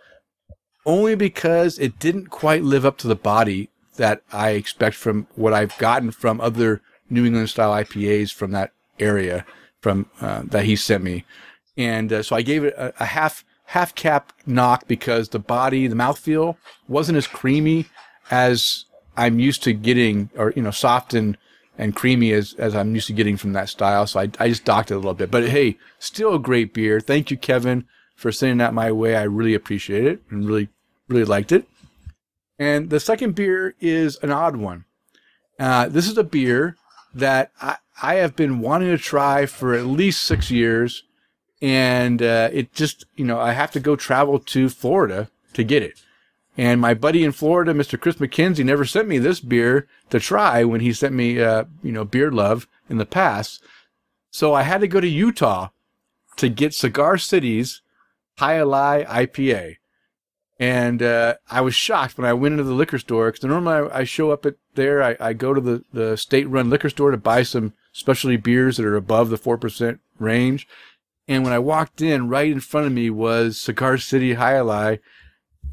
[0.86, 5.54] only because it didn't quite live up to the body that I expect from what
[5.54, 9.46] I've gotten from other New England style IPAs from that area
[9.82, 11.26] from uh, that he sent me.
[11.78, 15.88] And uh, so I gave it a, a half half cap knock because the body,
[15.88, 17.86] the mouthfeel wasn't as creamy
[18.32, 18.86] as
[19.18, 21.38] I'm used to getting, or you know, soft and
[21.78, 24.08] and creamy as as I'm used to getting from that style.
[24.08, 25.32] So I I just docked it a little bit.
[25.32, 27.00] But hey, still a great beer.
[27.00, 29.16] Thank you, Kevin, for sending that my way.
[29.16, 30.70] I really appreciate it and really
[31.08, 31.68] really liked it.
[32.58, 34.86] And the second beer is an odd one.
[35.60, 36.76] Uh, this is a beer
[37.14, 41.04] that I, I have been wanting to try for at least six years.
[41.62, 45.84] And uh, it just, you know, I have to go travel to Florida to get
[45.84, 46.02] it.
[46.58, 48.00] And my buddy in Florida, Mr.
[48.00, 51.92] Chris McKenzie, never sent me this beer to try when he sent me, uh, you
[51.92, 53.62] know, Beer Love in the past.
[54.32, 55.70] So I had to go to Utah
[56.38, 57.82] to get Cigar City's
[58.38, 59.78] Jai Alai IPA.
[60.58, 64.00] And uh, I was shocked when I went into the liquor store because normally I,
[64.00, 65.04] I show up at there.
[65.04, 68.78] I, I go to the, the state run liquor store to buy some specialty beers
[68.78, 70.68] that are above the 4% range.
[71.28, 75.00] And when I walked in, right in front of me was Cigar City Alai.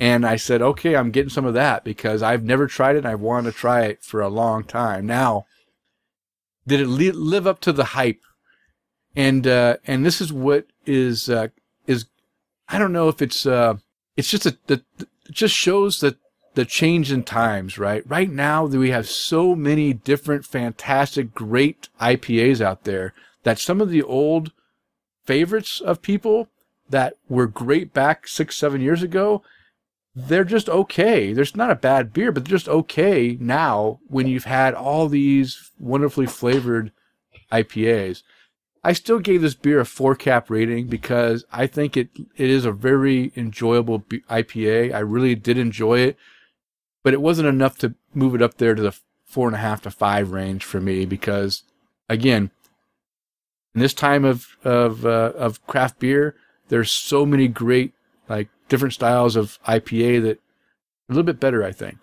[0.00, 3.08] And I said, okay, I'm getting some of that because I've never tried it and
[3.08, 5.06] I've wanted to try it for a long time.
[5.06, 5.46] Now,
[6.66, 8.20] did it li- live up to the hype?
[9.14, 11.48] And, uh, and this is what is, uh,
[11.86, 12.06] is,
[12.68, 13.76] I don't know if it's, uh,
[14.16, 16.16] it's just the, it just shows that
[16.54, 18.02] the change in times, right?
[18.08, 23.88] Right now, we have so many different, fantastic, great IPAs out there that some of
[23.88, 24.52] the old
[25.24, 26.48] favorites of people
[26.90, 29.42] that were great back six, seven years ago,
[30.14, 31.32] they're just okay.
[31.32, 35.70] There's not a bad beer, but they're just okay now when you've had all these
[35.78, 36.92] wonderfully flavored
[37.50, 38.22] IPAs.
[38.84, 42.64] I still gave this beer a four cap rating because I think it it is
[42.64, 44.92] a very enjoyable IPA.
[44.92, 46.16] I really did enjoy it,
[47.02, 49.82] but it wasn't enough to move it up there to the four and a half
[49.82, 51.62] to five range for me because,
[52.08, 52.50] again,
[53.74, 56.34] in this time of of uh, of craft beer,
[56.68, 57.94] there's so many great
[58.28, 60.38] like different styles of IPA that
[61.08, 61.98] a little bit better, I think.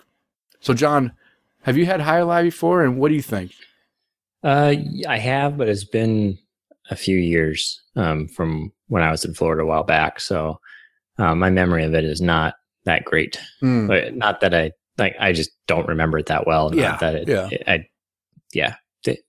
[0.61, 1.13] So, John,
[1.63, 3.51] have you had Jai Alai before, and what do you think?
[4.43, 4.75] Uh,
[5.07, 6.37] I have, but it's been
[6.89, 10.19] a few years um, from when I was in Florida a while back.
[10.19, 10.60] So
[11.17, 13.39] uh, my memory of it is not that great.
[13.60, 13.88] Hmm.
[13.88, 15.15] But not that I like.
[15.19, 16.69] I just don't remember it that well.
[16.69, 17.49] Not Yeah, that it, yeah.
[17.52, 17.88] it- I,
[18.54, 18.75] yeah.
[19.04, 19.19] Th-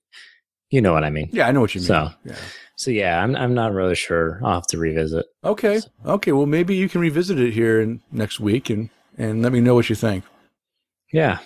[0.71, 1.29] You know what I mean.
[1.31, 1.87] Yeah, I know what you mean.
[1.87, 2.35] So- yeah.
[2.77, 4.39] So yeah, I'm I'm not really sure.
[4.43, 5.27] I'll have to revisit.
[5.43, 5.81] Okay.
[6.03, 6.31] Okay.
[6.31, 9.75] Well, maybe you can revisit it here in next week and and let me know
[9.75, 10.23] what you think.
[11.13, 11.37] Yeah,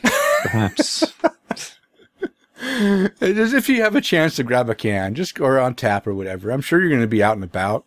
[0.43, 1.03] perhaps.
[2.61, 6.13] As if you have a chance to grab a can, just or on tap or
[6.13, 6.51] whatever.
[6.51, 7.85] I'm sure you're going to be out and about.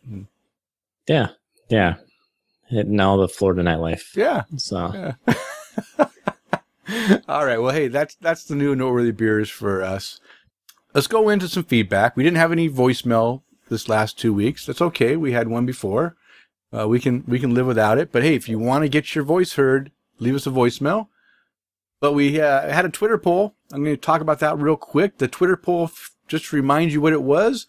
[1.06, 1.28] Yeah,
[1.68, 1.94] yeah.
[2.68, 4.14] Hitting all the Florida nightlife.
[4.14, 4.42] yeah.
[4.56, 5.14] So
[7.28, 7.58] All right.
[7.58, 10.20] Well, hey, that's that's the new noteworthy beers for us.
[10.94, 12.16] Let's go into some feedback.
[12.16, 14.66] We didn't have any voicemail this last two weeks.
[14.66, 15.16] That's okay.
[15.16, 16.16] We had one before.
[16.76, 18.10] Uh, we can we can live without it.
[18.12, 21.08] But hey, if you want to get your voice heard, leave us a voicemail.
[22.00, 23.54] But we uh, had a Twitter poll.
[23.72, 25.18] I'm going to talk about that real quick.
[25.18, 25.90] The Twitter poll,
[26.26, 27.66] just to remind you what it was.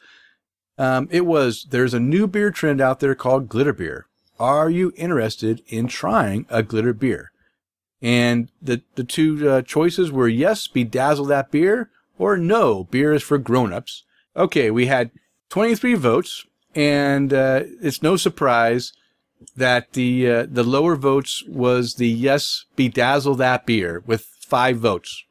[0.77, 4.07] Um, it was there's a new beer trend out there called glitter beer.
[4.39, 7.31] Are you interested in trying a glitter beer?
[8.01, 13.23] And the the two uh, choices were yes, bedazzle that beer, or no, beer is
[13.23, 14.03] for grown-ups.
[14.37, 15.11] Okay, we had
[15.49, 18.93] 23 votes, and uh, it's no surprise
[19.56, 25.23] that the uh, the lower votes was the yes, bedazzle that beer with five votes.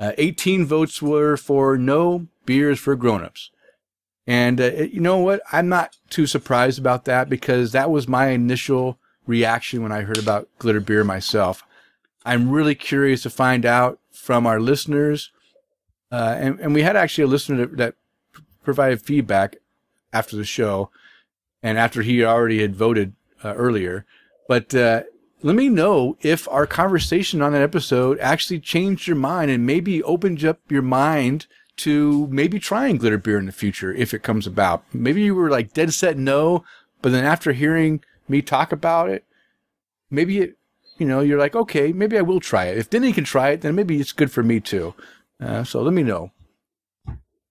[0.00, 3.50] Uh, 18 votes were for no, beers for grown-ups.
[4.28, 5.40] And uh, you know what?
[5.52, 10.18] I'm not too surprised about that because that was my initial reaction when I heard
[10.18, 11.64] about glitter beer myself.
[12.24, 15.30] I'm really curious to find out from our listeners.
[16.12, 17.94] Uh, and, and we had actually a listener that, that
[18.62, 19.56] provided feedback
[20.12, 20.90] after the show
[21.62, 24.04] and after he already had voted uh, earlier.
[24.48, 25.02] But uh,
[25.42, 30.02] let me know if our conversation on that episode actually changed your mind and maybe
[30.02, 31.46] opened up your mind
[31.76, 34.82] to maybe trying glitter beer in the future if it comes about.
[34.92, 36.64] Maybe you were like dead set no,
[37.02, 39.24] but then after hearing me talk about it,
[40.10, 40.58] maybe it,
[40.98, 42.78] you know, you're like, okay, maybe I will try it.
[42.78, 44.94] If Denny can try it, then maybe it's good for me too.
[45.40, 46.32] Uh, so let me know.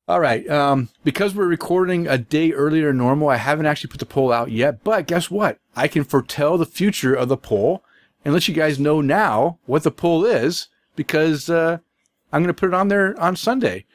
[0.07, 0.47] All right.
[0.49, 4.31] Um, because we're recording a day earlier than normal, I haven't actually put the poll
[4.31, 4.81] out yet.
[4.83, 5.59] But guess what?
[5.75, 7.83] I can foretell the future of the poll
[8.23, 11.79] and let you guys know now what the poll is because uh,
[12.31, 13.85] I'm going to put it on there on Sunday.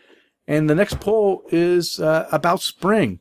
[0.46, 3.20] And the next poll is uh, about spring.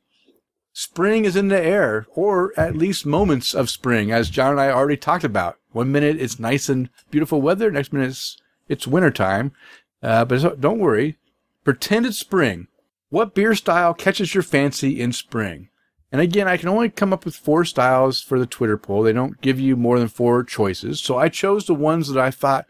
[0.73, 4.69] Spring is in the air, or at least moments of spring, as John and I
[4.69, 5.57] already talked about.
[5.71, 9.53] One minute it's nice and beautiful weather, next minute it's, it's wintertime.
[10.01, 11.17] Uh, but don't worry,
[11.63, 12.67] pretend it's spring.
[13.11, 15.67] What beer style catches your fancy in spring?
[16.13, 19.03] And again, I can only come up with four styles for the Twitter poll.
[19.03, 21.01] They don't give you more than four choices.
[21.01, 22.67] So I chose the ones that I thought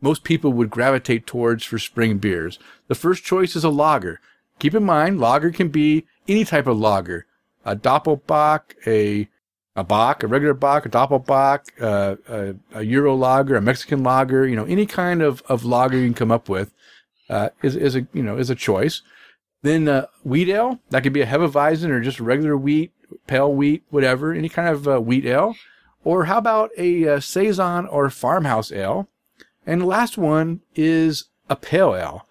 [0.00, 2.58] most people would gravitate towards for spring beers.
[2.88, 4.18] The first choice is a lager.
[4.58, 7.26] Keep in mind, lager can be any type of lager.
[7.66, 9.28] A Doppelbock, a
[9.76, 14.46] a Bock, a regular Bock, a Doppelbock, uh, a, a Euro lager, a Mexican lager,
[14.46, 16.72] you know, any kind of, of lager you can come up with,
[17.28, 19.02] uh, is, is a, you know, is a choice.
[19.62, 22.92] Then, uh, wheat ale, that could be a Hefeweizen or just regular wheat,
[23.26, 25.54] pale wheat, whatever, any kind of uh, wheat ale.
[26.04, 29.08] Or how about a uh, Saison or farmhouse ale?
[29.64, 32.26] And the last one is a pale ale.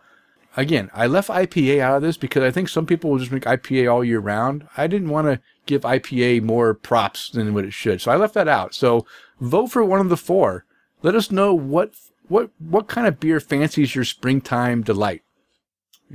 [0.57, 3.43] Again, I left IPA out of this because I think some people will just make
[3.43, 4.67] IPA all year round.
[4.75, 8.01] I didn't want to give IPA more props than what it should.
[8.01, 8.75] So I left that out.
[8.75, 9.05] So
[9.39, 10.65] vote for one of the four.
[11.03, 11.93] Let us know what
[12.27, 15.23] what what kind of beer fancies your springtime delight.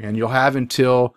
[0.02, 1.14] And you'll have until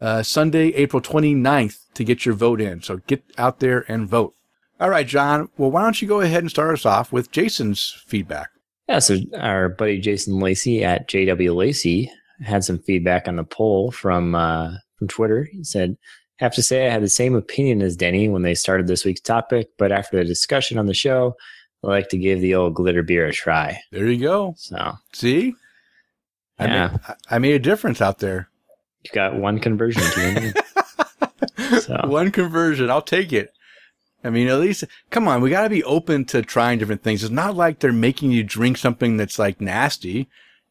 [0.00, 2.82] uh, Sunday, April 29th to get your vote in.
[2.82, 4.34] So get out there and vote.
[4.80, 5.50] All right, John.
[5.58, 8.48] Well, why don't you go ahead and start us off with Jason's feedback?
[8.88, 12.10] Yeah, so our buddy Jason Lacey at JW Lacey
[12.42, 15.48] had some feedback on the poll from uh, from Twitter.
[15.52, 15.96] He said,
[16.38, 19.20] "Have to say I had the same opinion as Denny when they started this week's
[19.20, 21.36] topic, but after the discussion on the show,
[21.84, 24.54] I like to give the old glitter beer a try." There you go.
[24.56, 25.54] So See?
[26.60, 26.88] I, Yeah.
[26.90, 28.48] made, I- made a difference out there.
[29.04, 30.02] you got one conversion.
[31.80, 32.90] So One conversion.
[32.90, 33.52] I'll take it.
[34.24, 37.22] I mean, at least, come on, we got to be open to trying different things.
[37.22, 40.28] It's not like they're making you drink something that's like nasty.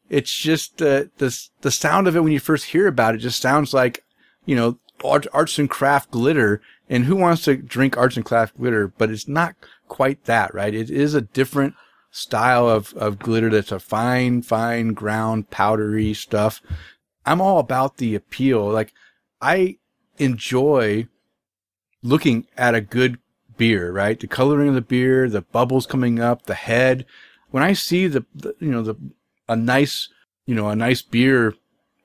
[0.08, 3.40] It's just uh, the the sound of it when you first hear about it just
[3.40, 4.04] sounds like,
[4.44, 6.60] you know, art, arts and craft glitter.
[6.88, 8.88] And who wants to drink arts and craft glitter?
[8.88, 9.54] But it's not
[9.88, 10.74] quite that, right?
[10.74, 11.74] It is a different
[12.10, 16.60] style of, of glitter that's a fine, fine ground, powdery stuff.
[17.24, 18.68] I'm all about the appeal.
[18.68, 18.92] Like
[19.40, 19.78] I
[20.18, 21.06] enjoy
[22.02, 23.18] looking at a good
[23.56, 24.18] beer, right?
[24.18, 27.06] The coloring of the beer, the bubbles coming up, the head.
[27.50, 28.96] When I see the, the you know, the,
[29.48, 30.08] a nice,
[30.46, 31.54] you know, a nice beer,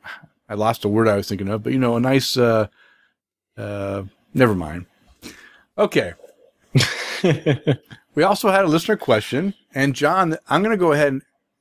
[0.49, 2.67] I lost a word I was thinking of, but you know, a nice, uh,
[3.57, 4.03] uh,
[4.33, 4.85] never mind.
[5.77, 6.13] Okay.
[8.15, 11.19] We also had a listener question, and John, I'm going to go ahead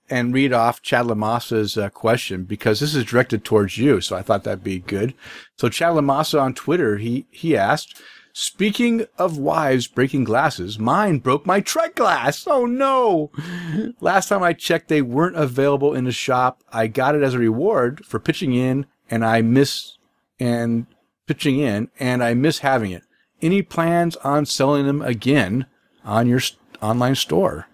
[0.09, 4.01] and, read off Chad Lamassa's uh, question because this is directed towards you.
[4.01, 5.15] So I thought that'd be good.
[5.57, 8.01] So Chad Lamassa on Twitter, he he asked,
[8.33, 12.47] "Speaking of wives breaking glasses, mine broke my Trek glass.
[12.47, 13.33] Oh no!
[14.01, 16.63] Last time I checked, they weren't available in the shop.
[16.73, 19.99] I got it as a reward for pitching in, and I miss
[20.39, 20.87] and
[21.27, 23.03] pitching in, and I miss having it.
[23.43, 25.67] Any plans on selling them again?"
[26.05, 26.41] On your
[26.83, 27.67] online store.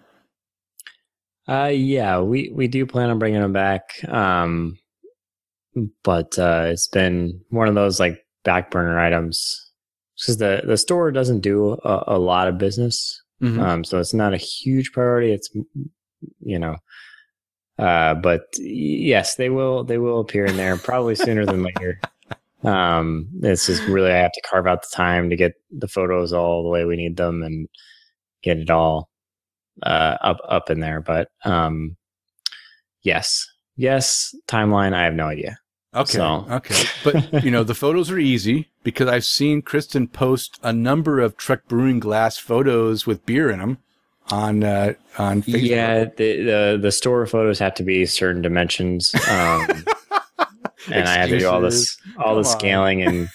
[1.47, 3.91] Uh, yeah, we we do plan on bringing them back.
[4.07, 4.77] Um,
[6.03, 9.71] but uh, it's been one of those like back burner items
[10.15, 13.21] because the the store doesn't do a, a lot of business.
[13.61, 15.33] Um, so it's not a huge priority.
[15.33, 15.49] It's
[16.41, 16.75] you know,
[17.79, 21.99] uh, but yes, they will they will appear in there probably sooner than later.
[22.63, 26.31] Um, it's just really I have to carve out the time to get the photos
[26.31, 27.67] all the way we need them and
[28.43, 29.09] get it all
[29.83, 31.01] uh, up up in there.
[31.01, 31.97] But um,
[33.03, 34.93] yes, yes, timeline.
[34.93, 35.57] I have no idea.
[35.93, 36.13] Okay.
[36.13, 36.83] So- Okay.
[37.03, 41.35] But, you know, the photos are easy because I've seen Kristen post a number of
[41.35, 43.77] Trek Brewing Glass photos with beer in them
[44.31, 45.63] on, uh, on Facebook.
[45.63, 49.67] Yeah, the, the the store photos have to be certain dimensions, um,
[50.89, 52.59] and I have to do all this all the Come on.
[52.59, 53.01] scaling.
[53.03, 53.29] And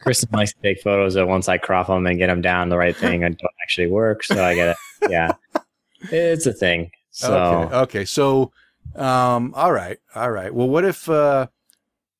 [0.00, 2.78] Kristen likes to take photos of once I crop them and get them down the
[2.78, 3.24] right thing.
[3.24, 5.10] and don't actually work, so I get it.
[5.10, 5.32] Yeah,
[6.12, 6.90] it's a thing.
[7.10, 7.74] So okay.
[7.76, 8.04] Okay.
[8.04, 8.52] So,
[8.94, 9.98] um, all right.
[10.14, 10.54] All right.
[10.54, 11.48] Well, what if, uh,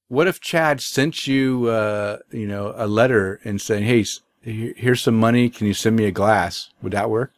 [0.08, 4.04] what if Chad sent you, uh, you know, a letter and saying, Hey,
[4.42, 5.50] here's some money.
[5.50, 6.70] Can you send me a glass?
[6.82, 7.32] Would that work?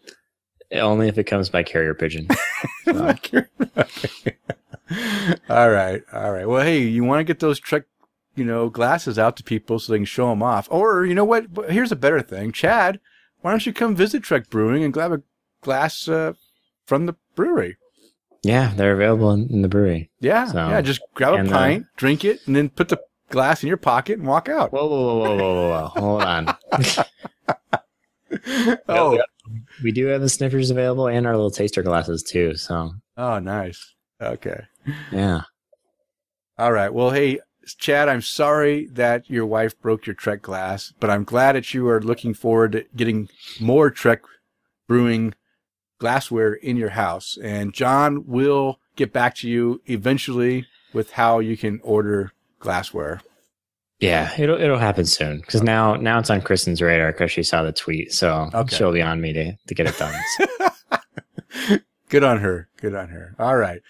[0.73, 2.29] only if it comes by carrier pigeon.
[2.87, 3.45] Okay.
[5.49, 6.49] all right, all right.
[6.49, 7.85] Well, hey, you want to get those Trek,
[8.41, 11.27] you know, glasses out to people so they can show them off, or you know
[11.27, 11.45] what?
[11.69, 12.99] Here's a better thing, Chad.
[13.43, 15.21] Why don't you come visit Trek Brewing and grab a
[15.61, 16.33] glass uh,
[16.87, 17.77] from the brewery?
[18.43, 20.11] Yeah, they're available in, in the brewery.
[20.21, 20.81] Yeah, So, yeah.
[20.81, 24.19] Just grab a uh, pint, drink it, and then put the glass in your pocket
[24.19, 24.73] and walk out.
[24.73, 25.87] Whoa, whoa, whoa, whoa, whoa, whoa, whoa.
[26.01, 26.49] Hold on.
[28.89, 29.21] oh,
[29.85, 32.57] We do have the sniffers available and our little taster glasses too.
[32.57, 33.95] So oh, nice.
[34.23, 34.63] Okay.
[35.13, 35.43] yeah.
[36.59, 36.93] All right.
[36.93, 37.39] Well, hey,
[37.79, 41.89] Chad, I'm sorry that your wife broke your Trek glass, but I'm glad that you
[41.89, 43.29] are looking forward to getting
[43.61, 44.23] more Trek
[44.89, 45.35] brewing
[45.99, 47.39] glassware in your house.
[47.43, 53.21] And John will get back to you eventually with how you can order glassware.
[54.01, 57.63] Yeah, it'll it'll happen soon because now now it's on Kristen's radar because she saw
[57.63, 58.75] the tweet, so Okay.
[58.77, 61.81] she'll be on me to to get it done.
[62.09, 62.69] Good on her.
[62.79, 63.35] Good on her.
[63.39, 63.83] All right.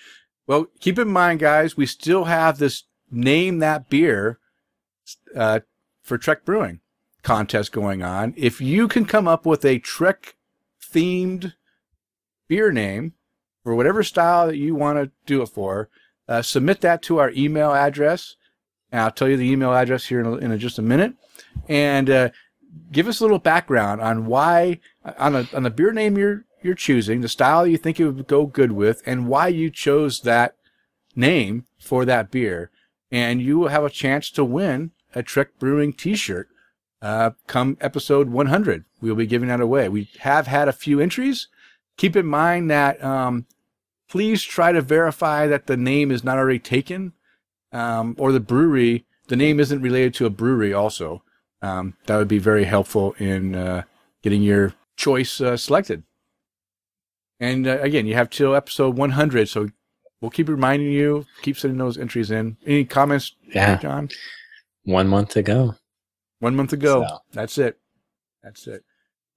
[0.48, 4.38] Well, keep in mind, guys, we still have this name that beer
[5.34, 5.60] uh,
[6.02, 6.80] for Trek Brewing
[7.22, 8.34] contest going on.
[8.36, 10.36] If you can come up with a Trek
[10.82, 11.54] themed
[12.48, 13.14] beer name
[13.62, 15.88] for whatever style that you want to do it for,
[16.28, 18.36] uh, submit that to our email address.
[18.90, 21.14] And I'll tell you the email address here in, a, in a, just a minute.
[21.68, 22.30] And uh,
[22.90, 24.80] give us a little background on why
[25.18, 28.26] on a on the beer name you're you're choosing, the style you think it would
[28.26, 30.56] go good with, and why you chose that
[31.16, 32.70] name for that beer.
[33.10, 36.48] And you will have a chance to win a Trek Brewing T-shirt.
[37.02, 39.88] Uh, come episode 100, we'll be giving that away.
[39.88, 41.48] We have had a few entries.
[41.96, 43.46] Keep in mind that um,
[44.08, 47.14] please try to verify that the name is not already taken,
[47.72, 49.06] um, or the brewery.
[49.28, 50.74] The name isn't related to a brewery.
[50.74, 51.22] Also,
[51.62, 53.84] um, that would be very helpful in uh,
[54.22, 56.02] getting your choice uh, selected.
[57.38, 59.68] And uh, again, you have till episode 100, so
[60.20, 62.56] we'll keep reminding you, keep sending those entries in.
[62.66, 64.08] Any comments, Yeah, John?
[64.84, 65.74] one month to go.
[66.40, 67.04] One month ago.
[67.06, 67.78] So- That's it.
[68.42, 68.82] That's it.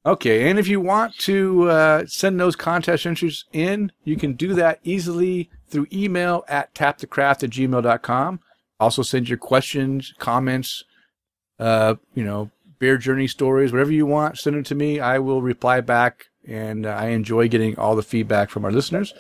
[0.06, 4.54] Okay, and if you want to uh, send those contest entries in, you can do
[4.54, 8.42] that easily through email at tapthecraft at gmail.com.
[8.82, 10.84] Also send your questions, comments,
[11.58, 15.00] uh, you know, beer journey stories, whatever you want, send them to me.
[15.00, 19.14] I will reply back, and uh, I enjoy getting all the feedback from our listeners.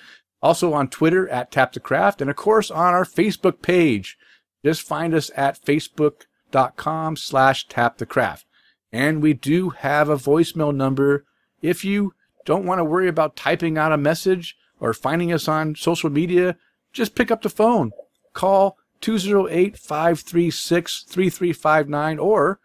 [0.43, 4.17] Also on Twitter at tapthecraft, and of course on our Facebook page.
[4.63, 8.45] Just find us at Facebook openforumradio.com slash tap the craft.
[8.91, 11.25] And we do have a voicemail number.
[11.61, 12.13] If you
[12.45, 16.57] don't want to worry about typing out a message or finding us on social media,
[16.91, 17.91] just pick up the phone.
[18.33, 22.59] Call 208 536 3359 or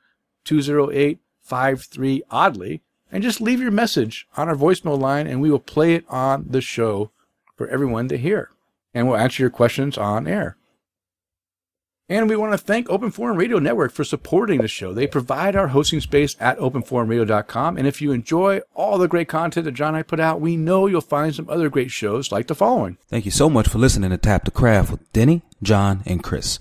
[0.44, 5.58] 208 53 oddly and just leave your message on our voicemail line and we will
[5.58, 7.10] play it on the show
[7.58, 8.50] for everyone to hear.
[8.94, 10.56] And we'll answer your questions on air.
[12.10, 14.94] And we want to thank Open Forum Radio Network for supporting the show.
[14.94, 17.76] They provide our hosting space at openforumradio.com.
[17.76, 20.56] And if you enjoy all the great content that John and I put out, we
[20.56, 22.96] know you'll find some other great shows like the following.
[23.08, 26.58] Thank you so much for listening to Tap the Craft with Denny, John, and Chris.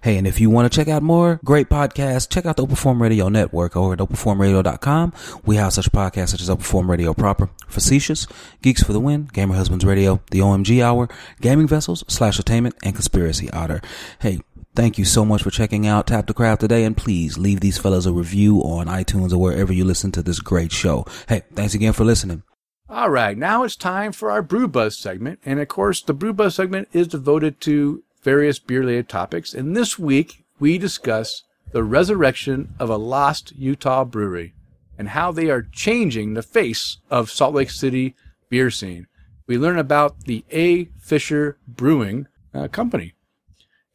[0.00, 2.74] Hey, and if you want to check out more great podcasts, check out the Open
[2.74, 5.12] Forum Radio Network over at openforumradio.com.
[5.44, 8.26] We have such podcasts such as Open Forum Radio Proper, Facetious,
[8.62, 11.08] Geeks for the Win, Gamer Husbands Radio, The OMG Hour,
[11.40, 13.80] Gaming Vessels, Slash Attainment, and Conspiracy Otter.
[14.20, 14.40] Hey,
[14.78, 17.78] Thank you so much for checking out Tap the Craft today, and please leave these
[17.78, 21.04] fellas a review on iTunes or wherever you listen to this great show.
[21.28, 22.44] Hey, thanks again for listening.
[22.88, 25.40] All right, now it's time for our Brew Buzz segment.
[25.44, 29.52] And of course, the Brew Buzz segment is devoted to various beer related topics.
[29.52, 34.54] And this week, we discuss the resurrection of a lost Utah brewery
[34.96, 38.14] and how they are changing the face of Salt Lake City
[38.48, 39.08] beer scene.
[39.48, 40.84] We learn about the A.
[41.00, 43.14] Fisher Brewing uh, Company.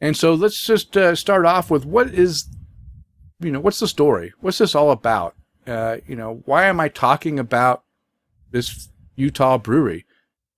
[0.00, 2.48] And so let's just uh, start off with what is,
[3.40, 4.32] you know, what's the story?
[4.40, 5.34] What's this all about?
[5.66, 7.84] Uh, you know, why am I talking about
[8.50, 10.04] this Utah brewery?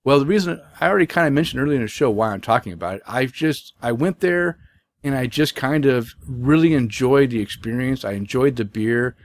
[0.05, 2.73] Well, the reason I already kind of mentioned earlier in the show why I'm talking
[2.73, 3.03] about it.
[3.07, 4.59] I've just, I went there
[5.03, 8.05] and I just kind of really enjoyed the experience.
[8.05, 9.17] I enjoyed the beer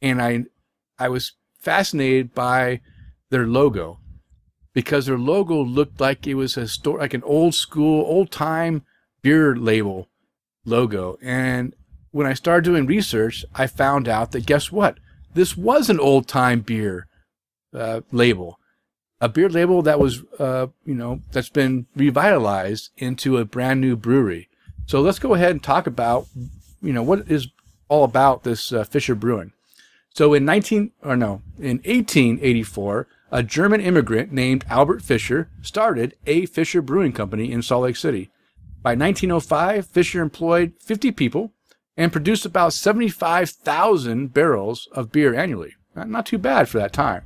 [0.00, 0.44] and I,
[0.98, 2.80] I was fascinated by
[3.30, 3.98] their logo
[4.74, 8.84] because their logo looked like it was a store, like an old school, old time
[9.22, 10.08] beer label
[10.64, 11.18] logo.
[11.22, 11.74] And
[12.10, 14.98] when I started doing research, I found out that guess what?
[15.34, 17.06] This was an old time beer
[17.74, 18.58] uh, label,
[19.20, 23.96] a beer label that was, uh, you know, that's been revitalized into a brand new
[23.96, 24.48] brewery.
[24.86, 26.26] So let's go ahead and talk about,
[26.82, 27.48] you know, what is
[27.88, 29.52] all about this uh, Fisher Brewing.
[30.14, 36.44] So in 19 or no, in 1884, a German immigrant named Albert Fisher started a
[36.46, 38.30] Fisher Brewing Company in Salt Lake City.
[38.82, 41.52] By 1905, Fisher employed 50 people
[41.96, 45.74] and produced about 75,000 barrels of beer annually.
[45.94, 47.24] Not, too bad for that time.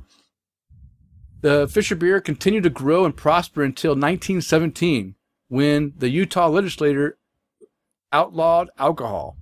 [1.41, 5.15] The Fisher beer continued to grow and prosper until 1917
[5.47, 7.17] when the Utah legislature
[8.11, 9.37] outlawed alcohol.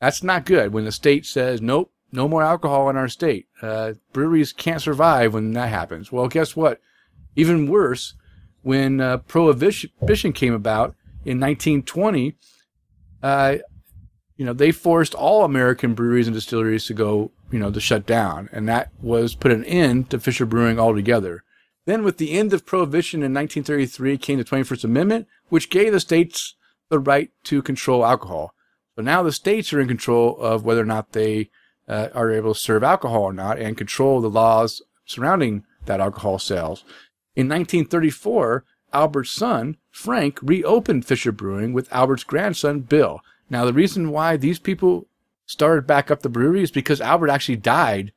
[0.00, 3.46] That's not good when the state says, nope, no more alcohol in our state.
[3.62, 6.10] Uh, breweries can't survive when that happens.
[6.10, 6.80] Well, guess what?
[7.36, 8.14] Even worse,
[8.62, 10.95] when uh, prohibition came about
[11.26, 12.36] in 1920,
[13.22, 13.56] uh,
[14.36, 18.06] you know, they forced all American breweries and distilleries to go, you know, to shut
[18.06, 18.48] down.
[18.52, 21.42] And that was put an end to Fisher Brewing altogether.
[21.84, 26.00] Then with the end of prohibition in 1933 came the 21st Amendment, which gave the
[26.00, 26.54] states
[26.90, 28.54] the right to control alcohol.
[28.94, 31.50] So now the states are in control of whether or not they
[31.88, 36.38] uh, are able to serve alcohol or not and control the laws surrounding that alcohol
[36.38, 36.84] sales.
[37.34, 43.22] In 1934, Albert's son, Frank, reopened Fisher Brewing with Albert's grandson, Bill.
[43.48, 45.06] Now, the reason why these people
[45.46, 48.12] started back up the brewery is because Albert actually died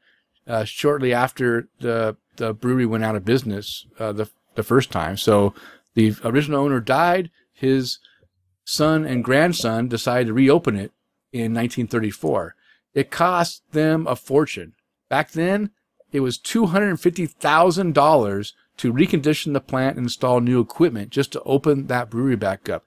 [0.46, 5.16] uh, shortly after the the brewery went out of business uh, the the first time.
[5.16, 5.54] So
[5.94, 7.32] the original owner died.
[7.54, 8.00] His
[8.66, 10.92] son and grandson decided to reopen it
[11.32, 12.56] in 1934.
[12.94, 14.74] It cost them a fortune.
[15.08, 15.72] Back then,
[16.12, 21.10] it was two hundred fifty thousand dollars to recondition the plant and install new equipment
[21.12, 22.84] just to open that brewery back up.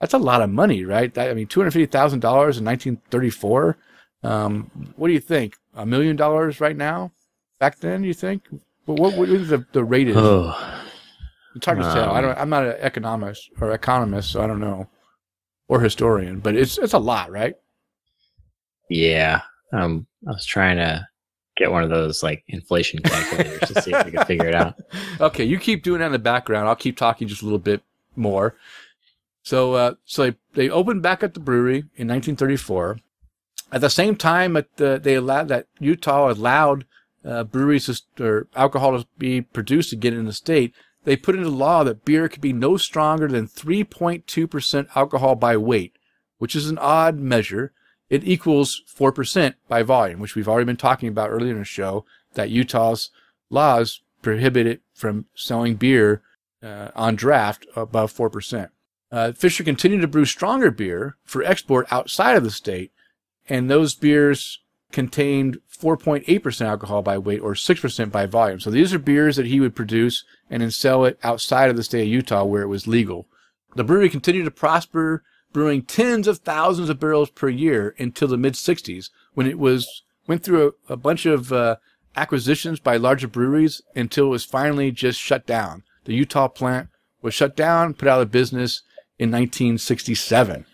[0.00, 1.12] That's a lot of money, right?
[1.14, 3.76] That, I mean, two hundred fifty thousand dollars in nineteen thirty-four.
[4.22, 5.56] Um, what do you think?
[5.74, 7.12] A million dollars right now?
[7.58, 8.42] Back then, you think?
[8.84, 10.16] What, what, what is the, the rate is?
[10.18, 10.54] Oh,
[11.54, 12.12] It's hard to tell.
[12.12, 12.36] I don't.
[12.36, 14.88] I'm not an economist or economist, so I don't know,
[15.68, 16.40] or historian.
[16.40, 17.54] But it's it's a lot, right?
[18.90, 19.40] yeah.
[19.72, 21.06] Um, I was trying to
[21.56, 24.74] get one of those like inflation calculators to see if we can figure it out.
[25.18, 26.68] Okay, you keep doing that in the background.
[26.68, 27.82] I'll keep talking just a little bit
[28.16, 28.54] more.
[29.42, 32.98] So, uh, so they, they opened back at the brewery in 1934.
[33.72, 36.84] At the same time, the, they allowed that Utah allowed
[37.24, 40.74] uh, breweries to, or alcohol to be produced again in the state.
[41.04, 45.96] They put into law that beer could be no stronger than 3.2% alcohol by weight,
[46.38, 47.72] which is an odd measure.
[48.08, 52.04] It equals 4% by volume, which we've already been talking about earlier in the show,
[52.34, 53.10] that Utah's
[53.50, 56.22] laws prohibit it from selling beer
[56.62, 58.70] uh, on draft above 4%.
[59.10, 62.92] Uh, Fisher continued to brew stronger beer for export outside of the state.
[63.48, 68.60] and those beers contained 4.8% alcohol by weight or 6% by volume.
[68.60, 71.84] So these are beers that he would produce and then sell it outside of the
[71.84, 73.26] state of Utah where it was legal.
[73.74, 75.22] The brewery continued to prosper,
[75.52, 80.02] brewing tens of thousands of barrels per year until the mid 60s when it was
[80.26, 81.76] went through a, a bunch of uh,
[82.16, 85.82] acquisitions by larger breweries until it was finally just shut down.
[86.04, 86.88] The Utah plant
[87.22, 88.82] was shut down, put out of business
[89.18, 90.66] in 1967.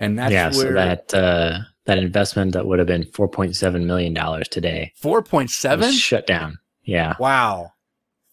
[0.00, 3.54] And that's yeah, where so that uh, that investment that would have been four point
[3.56, 6.58] seven million dollars today 4.7 shut down.
[6.84, 7.72] Yeah, Wow.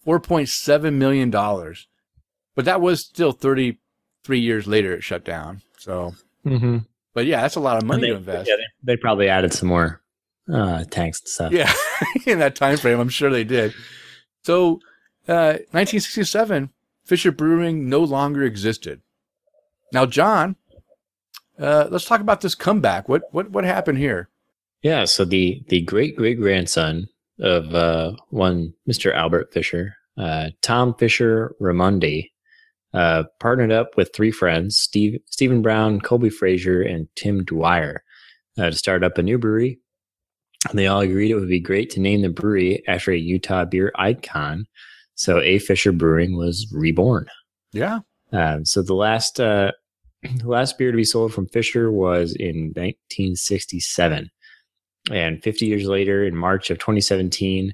[0.08, 1.30] $4.7 million.
[1.30, 3.32] But that was still
[4.30, 5.62] 33 years later it shut down.
[5.78, 6.14] So,
[6.46, 6.80] mm-hmm.
[7.14, 8.48] but yeah, that's a lot of money they, to invest.
[8.48, 10.02] yeah, they, they probably added some more
[10.52, 11.52] uh, tanks and stuff.
[11.52, 11.72] Yeah,
[12.32, 13.74] in that time frame, I'm sure they did.
[14.44, 14.82] So,
[15.28, 16.72] uh, 1967,
[17.06, 19.02] Fisher Brewing no longer existed.
[19.92, 20.56] Now, John,
[21.60, 23.10] uh, let's talk about this comeback.
[23.10, 24.30] What what what happened here?
[24.84, 27.10] Yeah, so the the great great grandson
[27.40, 29.12] of uh, one Mr.
[29.14, 32.30] Albert Fisher, uh, Tom Fisher Riemondy,
[32.94, 38.04] uh, partnered up with three friends, Steve Stephen Brown, Colby Frazier, and Tim Dwyer,
[38.58, 39.80] uh, to start up a new brewery.
[40.70, 43.66] And they all agreed it would be great to name the brewery after a Utah
[43.66, 44.66] beer icon.
[45.16, 47.28] So A Fisher Brewing was reborn.
[47.72, 48.00] Yeah,
[48.32, 49.72] Um, so the last uh,
[50.24, 54.30] the last beer to be sold from Fisher was in 1967,
[55.12, 57.74] and 50 years later, in March of 2017,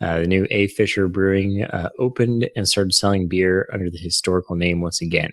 [0.00, 4.56] uh, the new A Fisher Brewing uh, opened and started selling beer under the historical
[4.56, 5.30] name once again,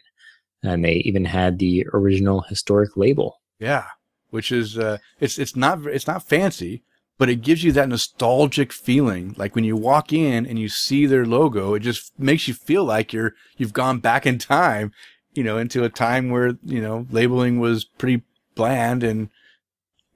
[0.63, 3.41] and they even had the original historic label.
[3.59, 3.85] yeah.
[4.29, 6.81] Which is uh, it's it's not it's not fancy,
[7.19, 9.35] but it gives you that nostalgic feeling.
[9.37, 12.83] Like when you walk in and you see their logo, it just makes you feel
[12.83, 14.91] like you're you've gone back in time,
[15.35, 18.23] you know, into a time where you know labeling was pretty
[18.55, 19.29] bland and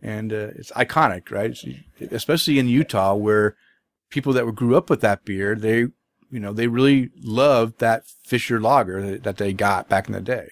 [0.02, 1.56] and uh, it's iconic, right?
[2.12, 3.56] Especially in Utah, where
[4.10, 5.88] people that grew up with that beer, they
[6.30, 10.22] you know they really loved that Fisher Lager that, that they got back in the
[10.22, 10.50] day.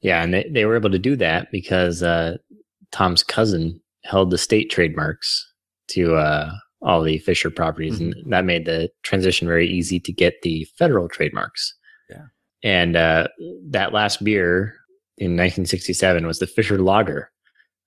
[0.00, 2.36] Yeah, and they, they were able to do that because uh,
[2.92, 5.50] Tom's cousin held the state trademarks
[5.88, 6.52] to uh,
[6.82, 11.08] all the Fisher properties, and that made the transition very easy to get the federal
[11.08, 11.74] trademarks.
[12.10, 12.26] Yeah.
[12.62, 13.28] And uh,
[13.70, 14.74] that last beer
[15.16, 17.30] in 1967 was the Fisher Lager.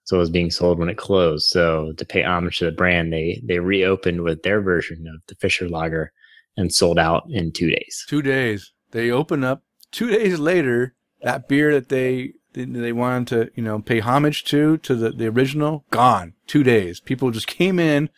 [0.08, 1.48] So it was being sold when it closed.
[1.48, 5.36] So to pay homage to the brand, they they reopened with their version of the
[5.36, 6.14] Fisher Lager
[6.56, 8.06] and sold out in two days.
[8.08, 8.72] Two days.
[8.92, 9.64] They open up.
[9.92, 14.78] Two days later, that beer that they they- wanted to you know pay homage to
[14.78, 16.36] to the the original gone.
[16.48, 17.02] Two days.
[17.02, 18.10] People just came in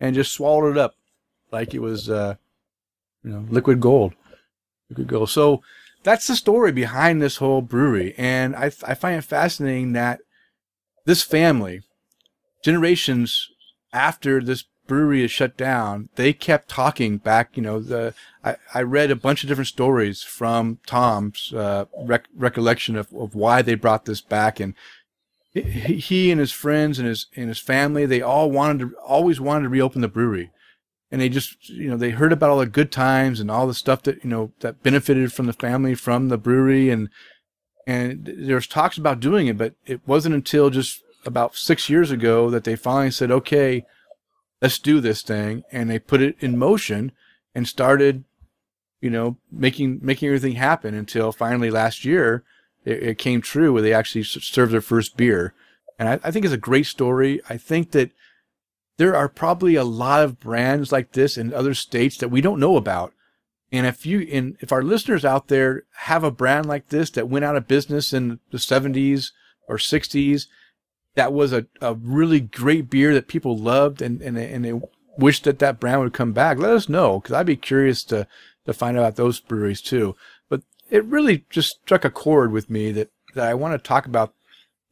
[0.00, 0.94] and just swallowed it up
[1.52, 2.36] like it was uh
[3.22, 4.14] you know liquid gold.
[4.88, 5.28] Liquid gold.
[5.28, 5.60] So
[6.04, 10.20] that's the story behind this whole brewery, and I I find it fascinating that
[11.08, 11.80] this family,
[12.62, 13.48] generations
[13.94, 17.56] after this brewery is shut down, they kept talking back.
[17.56, 18.12] You know, the
[18.44, 23.34] I, I read a bunch of different stories from Tom's uh, rec- recollection of, of
[23.34, 24.74] why they brought this back, and
[25.54, 29.62] he, and his friends and his and his family they all wanted to always wanted
[29.62, 30.50] to reopen the brewery,
[31.10, 33.72] and they just you know they heard about all the good times and all the
[33.72, 37.08] stuff that you know that benefited from the family from the brewery and
[37.88, 42.50] and there's talks about doing it, but it wasn't until just about six years ago
[42.50, 43.86] that they finally said, okay,
[44.60, 45.62] let's do this thing.
[45.72, 47.12] And they put it in motion
[47.54, 48.24] and started,
[49.00, 52.44] you know, making, making everything happen until finally last year
[52.84, 55.54] it, it came true where they actually served their first beer.
[55.98, 57.40] And I, I think it's a great story.
[57.48, 58.10] I think that
[58.98, 62.60] there are probably a lot of brands like this in other states that we don't
[62.60, 63.14] know about.
[63.70, 67.28] And if you, and if our listeners out there have a brand like this that
[67.28, 69.32] went out of business in the 70s
[69.68, 70.46] or 60s,
[71.14, 74.80] that was a, a really great beer that people loved and, and, and they
[75.18, 78.26] wished that that brand would come back, let us know because I'd be curious to,
[78.64, 80.14] to find out about those breweries too.
[80.48, 84.06] But it really just struck a chord with me that, that I want to talk
[84.06, 84.32] about,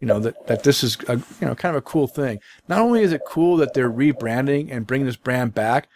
[0.01, 2.41] you know, that, that this is a, you know, kind of a cool thing.
[2.68, 5.89] Not only is it cool that they're rebranding and bringing this brand back,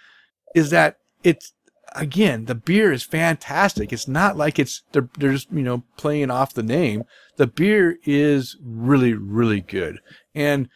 [0.55, 1.53] is that it's,
[1.95, 3.93] again, the beer is fantastic.
[3.93, 7.05] It's not like it's they're, they're just you know playing off the name.
[7.36, 9.99] The beer is really really good,
[10.34, 10.68] and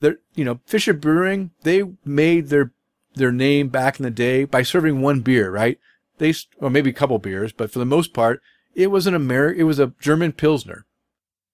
[0.00, 2.72] they're you know Fisher Brewing they made their
[3.14, 5.78] their name back in the day by serving one beer, right?
[6.18, 8.40] They or maybe a couple beers, but for the most part,
[8.74, 10.86] it was an Ameri- It was a German Pilsner.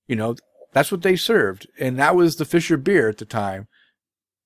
[0.06, 0.36] You know
[0.72, 3.68] that's what they served, and that was the Fisher beer at the time.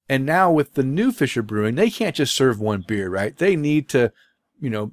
[0.09, 3.37] And now with the new Fisher Brewing, they can't just serve one beer, right?
[3.37, 4.13] They need to
[4.61, 4.93] you know,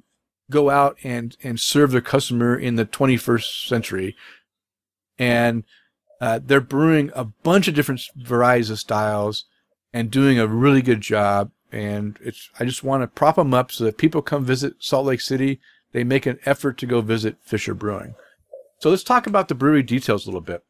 [0.50, 4.16] go out and, and serve their customer in the 21st century.
[5.18, 5.64] And
[6.20, 9.44] Uh, they're brewing a bunch of different varieties of styles
[9.92, 11.52] and doing a really good job.
[11.70, 15.06] And it's I just want to prop them up so that people come visit Salt
[15.06, 15.60] Lake City.
[15.92, 18.16] They make an effort to go visit Fisher Brewing.
[18.80, 20.64] So let's talk about the brewery details a little bit.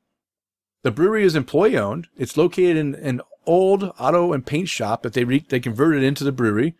[0.82, 2.08] The brewery is employee owned.
[2.16, 6.24] It's located in an old auto and paint shop that they re- they converted into
[6.24, 6.74] the brewery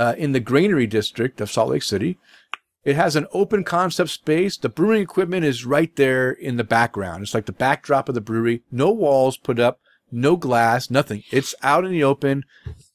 [0.00, 2.16] uh, in the Granary district of Salt Lake City.
[2.84, 4.56] It has an open concept space.
[4.56, 7.22] The brewing equipment is right there in the background.
[7.22, 8.62] It's like the backdrop of the brewery.
[8.72, 9.78] No walls put up,
[10.10, 11.22] no glass, nothing.
[11.30, 12.46] It's out in the open,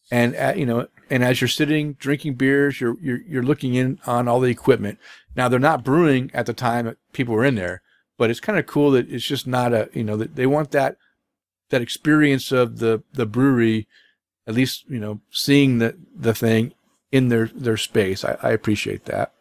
[0.10, 4.00] and uh, you know, and as you're sitting drinking beers, you're you're you're looking in
[4.08, 4.98] on all the equipment.
[5.36, 7.84] Now they're not brewing at the time that people were in there,
[8.18, 10.72] but it's kind of cool that it's just not a you know that they want
[10.72, 10.98] that
[11.70, 13.88] that experience of the the brewery,
[14.48, 16.74] at least you know seeing the the thing
[17.12, 18.24] in their their space.
[18.24, 19.34] I, I appreciate that.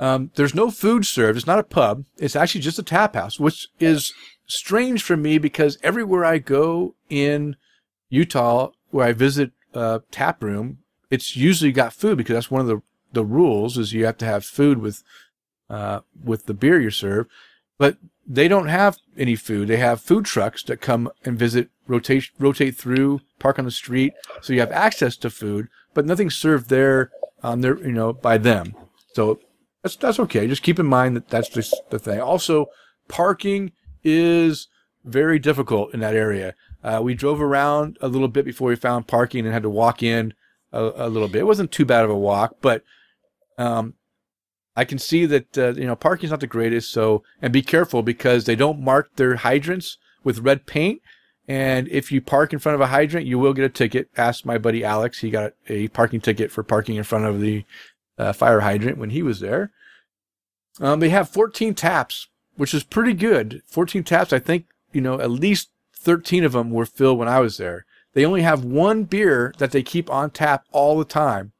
[0.00, 1.36] Um, there's no food served.
[1.36, 2.04] It's not a pub.
[2.18, 4.12] It's actually just a tap house, which is
[4.46, 7.56] strange for me because everywhere I go in
[8.08, 10.78] Utah, where I visit a tap room,
[11.10, 12.82] it's usually got food because that's one of the
[13.12, 15.02] the rules is you have to have food with
[15.70, 17.26] uh, with the beer you serve.
[17.78, 17.96] But
[18.26, 19.68] they don't have any food.
[19.68, 24.12] They have food trucks that come and visit, rotate rotate through, park on the street,
[24.42, 25.68] so you have access to food,
[25.98, 27.10] but nothing served there
[27.42, 28.72] on their you know by them.
[29.14, 29.40] So
[29.82, 30.46] that's that's okay.
[30.46, 32.20] Just keep in mind that that's just the thing.
[32.20, 32.66] Also,
[33.08, 33.72] parking
[34.04, 34.68] is
[35.04, 36.54] very difficult in that area.
[36.84, 40.00] Uh, we drove around a little bit before we found parking and had to walk
[40.00, 40.34] in
[40.72, 41.40] a, a little bit.
[41.40, 42.84] It wasn't too bad of a walk, but
[43.58, 43.94] um,
[44.76, 46.92] I can see that uh, you know parking's not the greatest.
[46.92, 51.02] So and be careful because they don't mark their hydrants with red paint.
[51.48, 54.10] And if you park in front of a hydrant, you will get a ticket.
[54.18, 57.64] Ask my buddy Alex; he got a parking ticket for parking in front of the
[58.18, 59.72] uh, fire hydrant when he was there.
[60.80, 63.62] Um, they have 14 taps, which is pretty good.
[63.66, 64.32] 14 taps.
[64.32, 67.86] I think you know at least 13 of them were filled when I was there.
[68.12, 71.52] They only have one beer that they keep on tap all the time,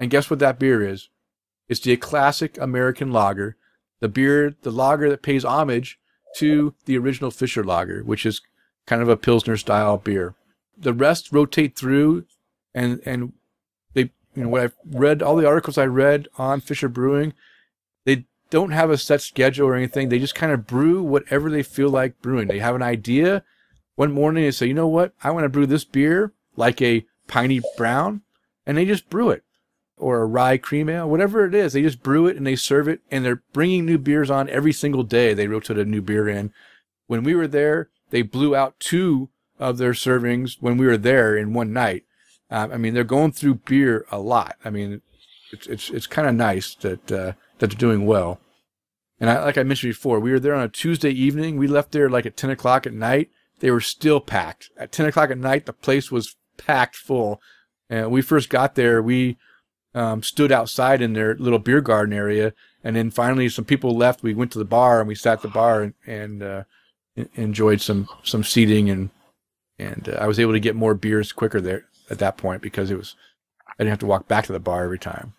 [0.00, 1.10] and guess what that beer is?
[1.68, 3.56] It's the classic American lager,
[4.00, 5.98] the beer, the lager that pays homage
[6.36, 8.40] to the original Fisher lager, which is
[8.88, 10.34] kind of a Pilsner style beer.
[10.76, 12.24] The rest rotate through
[12.74, 13.34] and, and
[13.92, 17.34] they, you know, what I've read, all the articles I read on Fisher Brewing,
[18.06, 20.08] they don't have a set schedule or anything.
[20.08, 22.48] They just kind of brew whatever they feel like brewing.
[22.48, 23.44] They have an idea.
[23.96, 25.12] One morning they say, you know what?
[25.22, 28.22] I want to brew this beer like a piney brown.
[28.66, 29.44] And they just brew it
[29.98, 31.74] or a rye cream ale, whatever it is.
[31.74, 34.72] They just brew it and they serve it and they're bringing new beers on every
[34.72, 35.34] single day.
[35.34, 36.52] They rotate a new beer in.
[37.06, 39.28] When we were there, they blew out two
[39.58, 42.04] of their servings when we were there in one night.
[42.50, 44.56] Um, I mean, they're going through beer a lot.
[44.64, 45.02] I mean,
[45.52, 48.40] it's, it's, it's kind of nice that, uh, that they're doing well.
[49.20, 51.56] And I, like I mentioned before, we were there on a Tuesday evening.
[51.56, 53.30] We left there like at 10 o'clock at night.
[53.60, 54.70] They were still packed.
[54.76, 57.40] At 10 o'clock at night, the place was packed full.
[57.90, 59.36] And we first got there, we
[59.94, 62.52] um, stood outside in their little beer garden area.
[62.84, 64.22] And then finally, some people left.
[64.22, 66.62] We went to the bar and we sat at the bar and, and uh,
[67.34, 69.10] enjoyed some some seating and
[69.78, 72.90] and uh, I was able to get more beers quicker there at that point because
[72.90, 73.14] it was
[73.66, 75.34] I didn't have to walk back to the bar every time.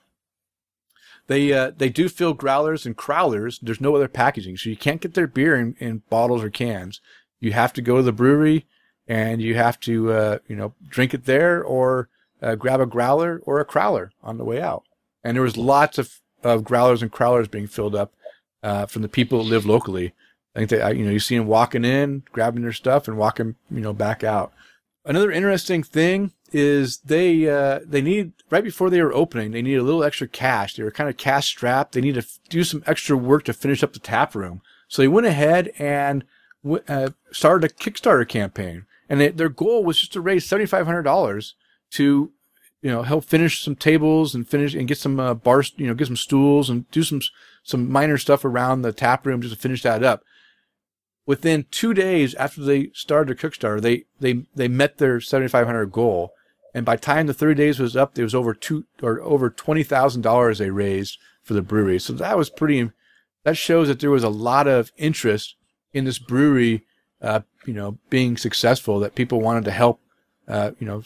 [1.28, 3.60] They uh, they do fill growlers and crowlers.
[3.62, 7.02] There's no other packaging, so you can't get their beer in, in bottles or cans.
[7.40, 8.66] You have to go to the brewery
[9.08, 12.10] and you have to uh, you know drink it there or
[12.42, 14.84] uh, grab a growler or a crowler on the way out.
[15.24, 18.14] And there was lots of, of growlers and crowlers being filled up
[18.64, 20.14] uh, from the people that live locally.
[20.56, 23.56] I think they, you know, you see them walking in, grabbing their stuff, and walking,
[23.70, 24.52] you know, back out.
[25.06, 29.76] Another interesting thing is they uh, they need right before they were opening, they need
[29.76, 30.76] a little extra cash.
[30.76, 31.94] They were kind of cash strapped.
[31.94, 34.62] They need to f- do some extra work to finish up the tap room.
[34.88, 36.26] So they went ahead and
[36.64, 40.66] w- uh, started a Kickstarter campaign, and they, their goal was just to raise seventy
[40.66, 41.56] five hundred dollars
[41.92, 42.32] to
[42.82, 45.94] you know help finish some tables and finish and get some uh, bars you know
[45.94, 47.22] get some stools and do some
[47.64, 50.24] some minor stuff around the tap room just to finish that up
[51.26, 56.34] within two days after they started their Kickstarter, they they they met their 7,500 goal,
[56.74, 59.50] and by the time the 30 days was up, there was over two or over
[59.50, 62.00] twenty thousand dollars they raised for the brewery.
[62.00, 62.92] So that was pretty.
[63.44, 65.56] That shows that there was a lot of interest
[65.94, 66.84] in this brewery,
[67.22, 69.00] uh, you know, being successful.
[69.00, 70.02] That people wanted to help,
[70.48, 71.04] uh, you know,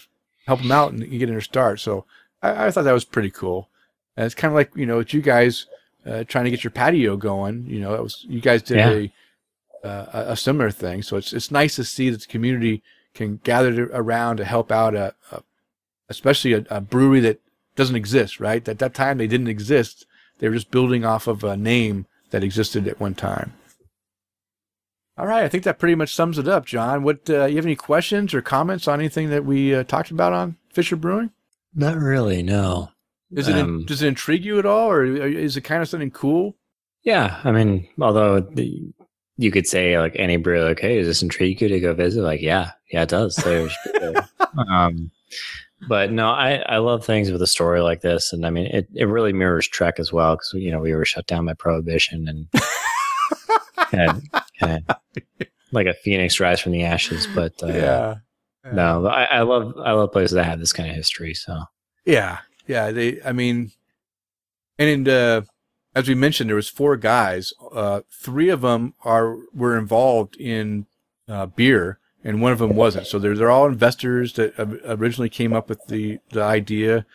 [0.47, 1.79] help them out and get in their start.
[1.79, 2.05] So
[2.41, 3.69] I, I thought that was pretty cool.
[4.17, 5.67] And it's kind of like you know, it's you guys
[6.05, 7.65] uh, trying to get your patio going.
[7.67, 8.89] You know, that was you guys did Yeah.
[8.89, 9.13] a
[9.83, 11.01] uh, a similar thing.
[11.01, 12.81] So it's it's nice to see that the community
[13.13, 15.43] can gather around to help out a, a
[16.09, 17.39] especially a, a brewery that
[17.75, 18.39] doesn't exist.
[18.39, 20.05] Right at that time, they didn't exist.
[20.39, 23.53] They were just building off of a name that existed at one time.
[25.15, 27.03] All right, I think that pretty much sums it up, John.
[27.03, 30.33] What uh, you have any questions or comments on anything that we uh, talked about
[30.33, 31.29] on Fisher Brewing?
[31.75, 32.89] Not really, no.
[33.31, 36.11] Is it Um, does it intrigue you at all, or is it kind of something
[36.11, 36.55] cool?
[37.03, 38.93] Yeah, I mean, although the,
[39.43, 42.23] you could say like any brewer, like, hey, does this intrigue you to go visit?
[42.23, 43.35] Like, yeah, yeah, it does.
[43.35, 44.29] So you should go there.
[44.69, 45.11] um,
[45.87, 48.87] but no, I, I love things with a story like this, and I mean, it,
[48.95, 52.27] it really mirrors Trek as well because you know we were shut down by prohibition
[52.27, 52.47] and
[53.91, 54.23] kind of,
[54.59, 57.27] kind of like a phoenix rise from the ashes.
[57.35, 57.67] But uh,
[58.71, 61.33] no, I, I love I love places that have this kind of history.
[61.33, 61.63] So
[62.05, 62.91] Yeah, yeah.
[62.91, 63.71] They, I mean,
[64.79, 65.41] and in, uh,
[65.95, 67.53] as we mentioned, there was four guys.
[67.71, 70.87] Uh, three of them are were involved in
[71.27, 73.07] uh, beer, and one of them wasn't.
[73.07, 74.53] So they're they're all investors that
[74.85, 77.05] originally came up with the the idea.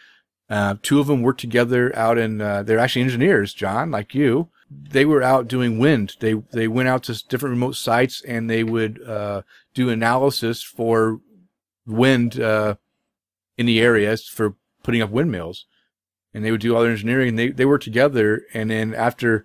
[0.50, 2.40] Uh, two of them worked together out in.
[2.40, 4.48] Uh, they're actually engineers, John, like you.
[4.70, 6.16] They were out doing wind.
[6.20, 9.42] They they went out to different remote sites and they would uh,
[9.74, 11.20] do analysis for
[11.86, 12.76] wind uh,
[13.56, 15.66] in the areas for putting up windmills.
[16.38, 17.34] And they would do all their engineering.
[17.34, 18.46] They they worked together.
[18.54, 19.44] And then after,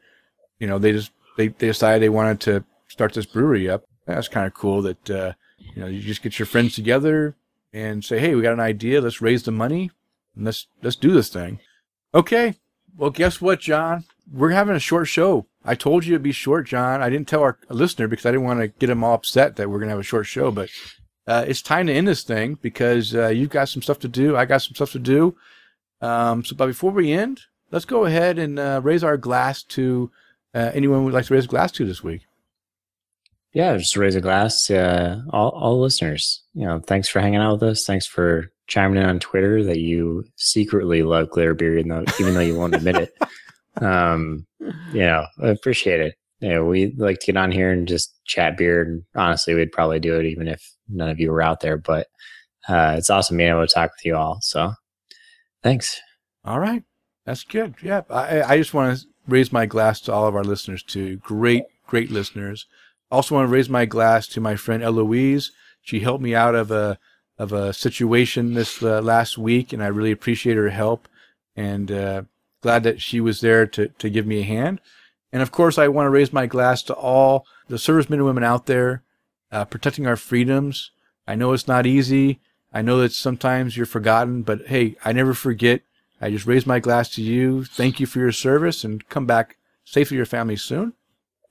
[0.59, 3.85] you know, they just they, they decided they wanted to start this brewery up.
[4.05, 4.83] That's kind of cool.
[4.83, 7.35] That uh, you know you just get your friends together
[7.73, 9.01] and say, hey, we got an idea.
[9.01, 9.89] Let's raise the money
[10.35, 11.61] and let's let's do this thing.
[12.13, 12.57] Okay.
[12.95, 14.03] Well, guess what, John?
[14.31, 15.47] We're having a short show.
[15.65, 17.01] I told you it'd be short, John.
[17.01, 19.67] I didn't tell our listener because I didn't want to get them all upset that
[19.67, 20.51] we're gonna have a short show.
[20.51, 20.69] But
[21.25, 24.37] uh, it's time to end this thing because uh, you've got some stuff to do.
[24.37, 25.35] I got some stuff to do.
[26.03, 27.41] Um, so, but before we end,
[27.71, 30.11] let's go ahead and uh, raise our glass to
[30.53, 32.21] uh, anyone we'd like to raise a glass to this week.
[33.53, 36.43] yeah, just raise a glass to uh, all all listeners.
[36.53, 37.85] You know, thanks for hanging out with us.
[37.85, 42.33] Thanks for chiming in on Twitter that you secretly love Glitter Beer, even though even
[42.33, 43.13] though you won't admit it.
[43.81, 44.45] Um,
[44.91, 46.15] you know, I appreciate it.
[46.41, 48.83] You know, we like to get on here and just chat beer.
[48.83, 51.77] And honestly, we'd probably do it even if none of you were out there.
[51.77, 52.05] But
[52.69, 54.37] uh, it's awesome being able to talk with you all.
[54.41, 54.73] So,
[55.63, 56.01] thanks.
[56.45, 56.83] All right.
[57.25, 57.75] That's good.
[57.81, 58.01] Yeah.
[58.09, 61.17] I, I just want to raise my glass to all of our listeners, too.
[61.17, 62.65] Great, great listeners.
[63.09, 65.51] Also want to raise my glass to my friend Eloise.
[65.81, 66.99] She helped me out of a,
[67.37, 71.07] of a situation this uh, last week, and I really appreciate her help
[71.55, 72.23] and uh,
[72.61, 74.81] glad that she was there to, to give me a hand.
[75.31, 78.43] And of course, I want to raise my glass to all the servicemen and women
[78.43, 79.03] out there
[79.51, 80.91] uh, protecting our freedoms.
[81.27, 82.39] I know it's not easy.
[82.73, 85.81] I know that sometimes you're forgotten, but hey, I never forget.
[86.19, 87.65] I just raise my glass to you.
[87.65, 90.93] Thank you for your service and come back safe to your family soon.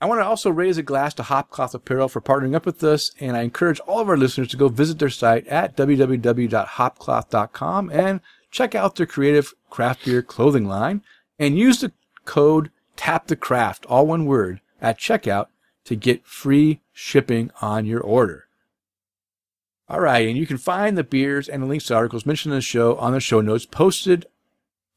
[0.01, 3.13] I want to also raise a glass to Hopcloth Apparel for partnering up with us,
[3.21, 8.21] and I encourage all of our listeners to go visit their site at www.hopcloth.com and
[8.51, 11.03] check out their creative craft beer clothing line
[11.39, 11.93] and use the
[12.25, 15.47] code TAP the Craft, all one word, at checkout
[15.85, 18.49] to get free shipping on your order.
[19.93, 22.59] All right, and you can find the beers and the links to articles mentioned in
[22.59, 24.25] the show on the show notes posted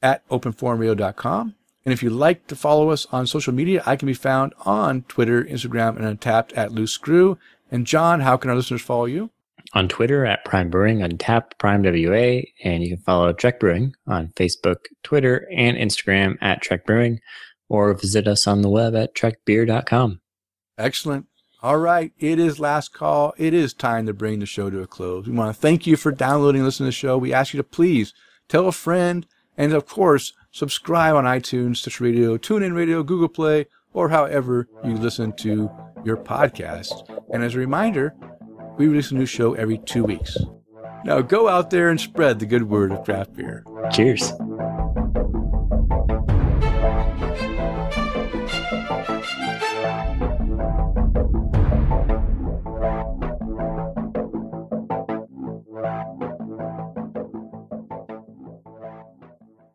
[0.01, 1.55] at openforumradio.com.
[1.83, 5.01] And if you'd like to follow us on social media, I can be found on
[5.03, 7.37] Twitter, Instagram, and Untappd at Loose Screw.
[7.69, 9.31] And John, how can our listeners follow you?
[9.73, 14.29] on Twitter at Prime Brewing, Untappd Prime WA, and you can follow Trek Brewing on
[14.37, 17.19] Facebook, Twitter, and Instagram at Trek Brewing,
[17.67, 20.21] or visit us on the web at trekbeer.com.
[20.77, 21.25] Excellent.
[21.65, 23.33] All right, it is last call.
[23.39, 25.25] It is time to bring the show to a close.
[25.25, 27.17] We want to thank you for downloading and listening to the show.
[27.17, 28.13] We ask you to please
[28.47, 29.25] tell a friend,
[29.57, 34.93] and of course, subscribe on iTunes, Stitcher Radio, TuneIn Radio, Google Play, or however you
[34.93, 35.71] listen to
[36.03, 37.09] your podcast.
[37.33, 38.13] And as a reminder,
[38.77, 40.37] we release a new show every two weeks.
[41.03, 43.65] Now go out there and spread the good word of craft beer.
[43.91, 44.33] Cheers.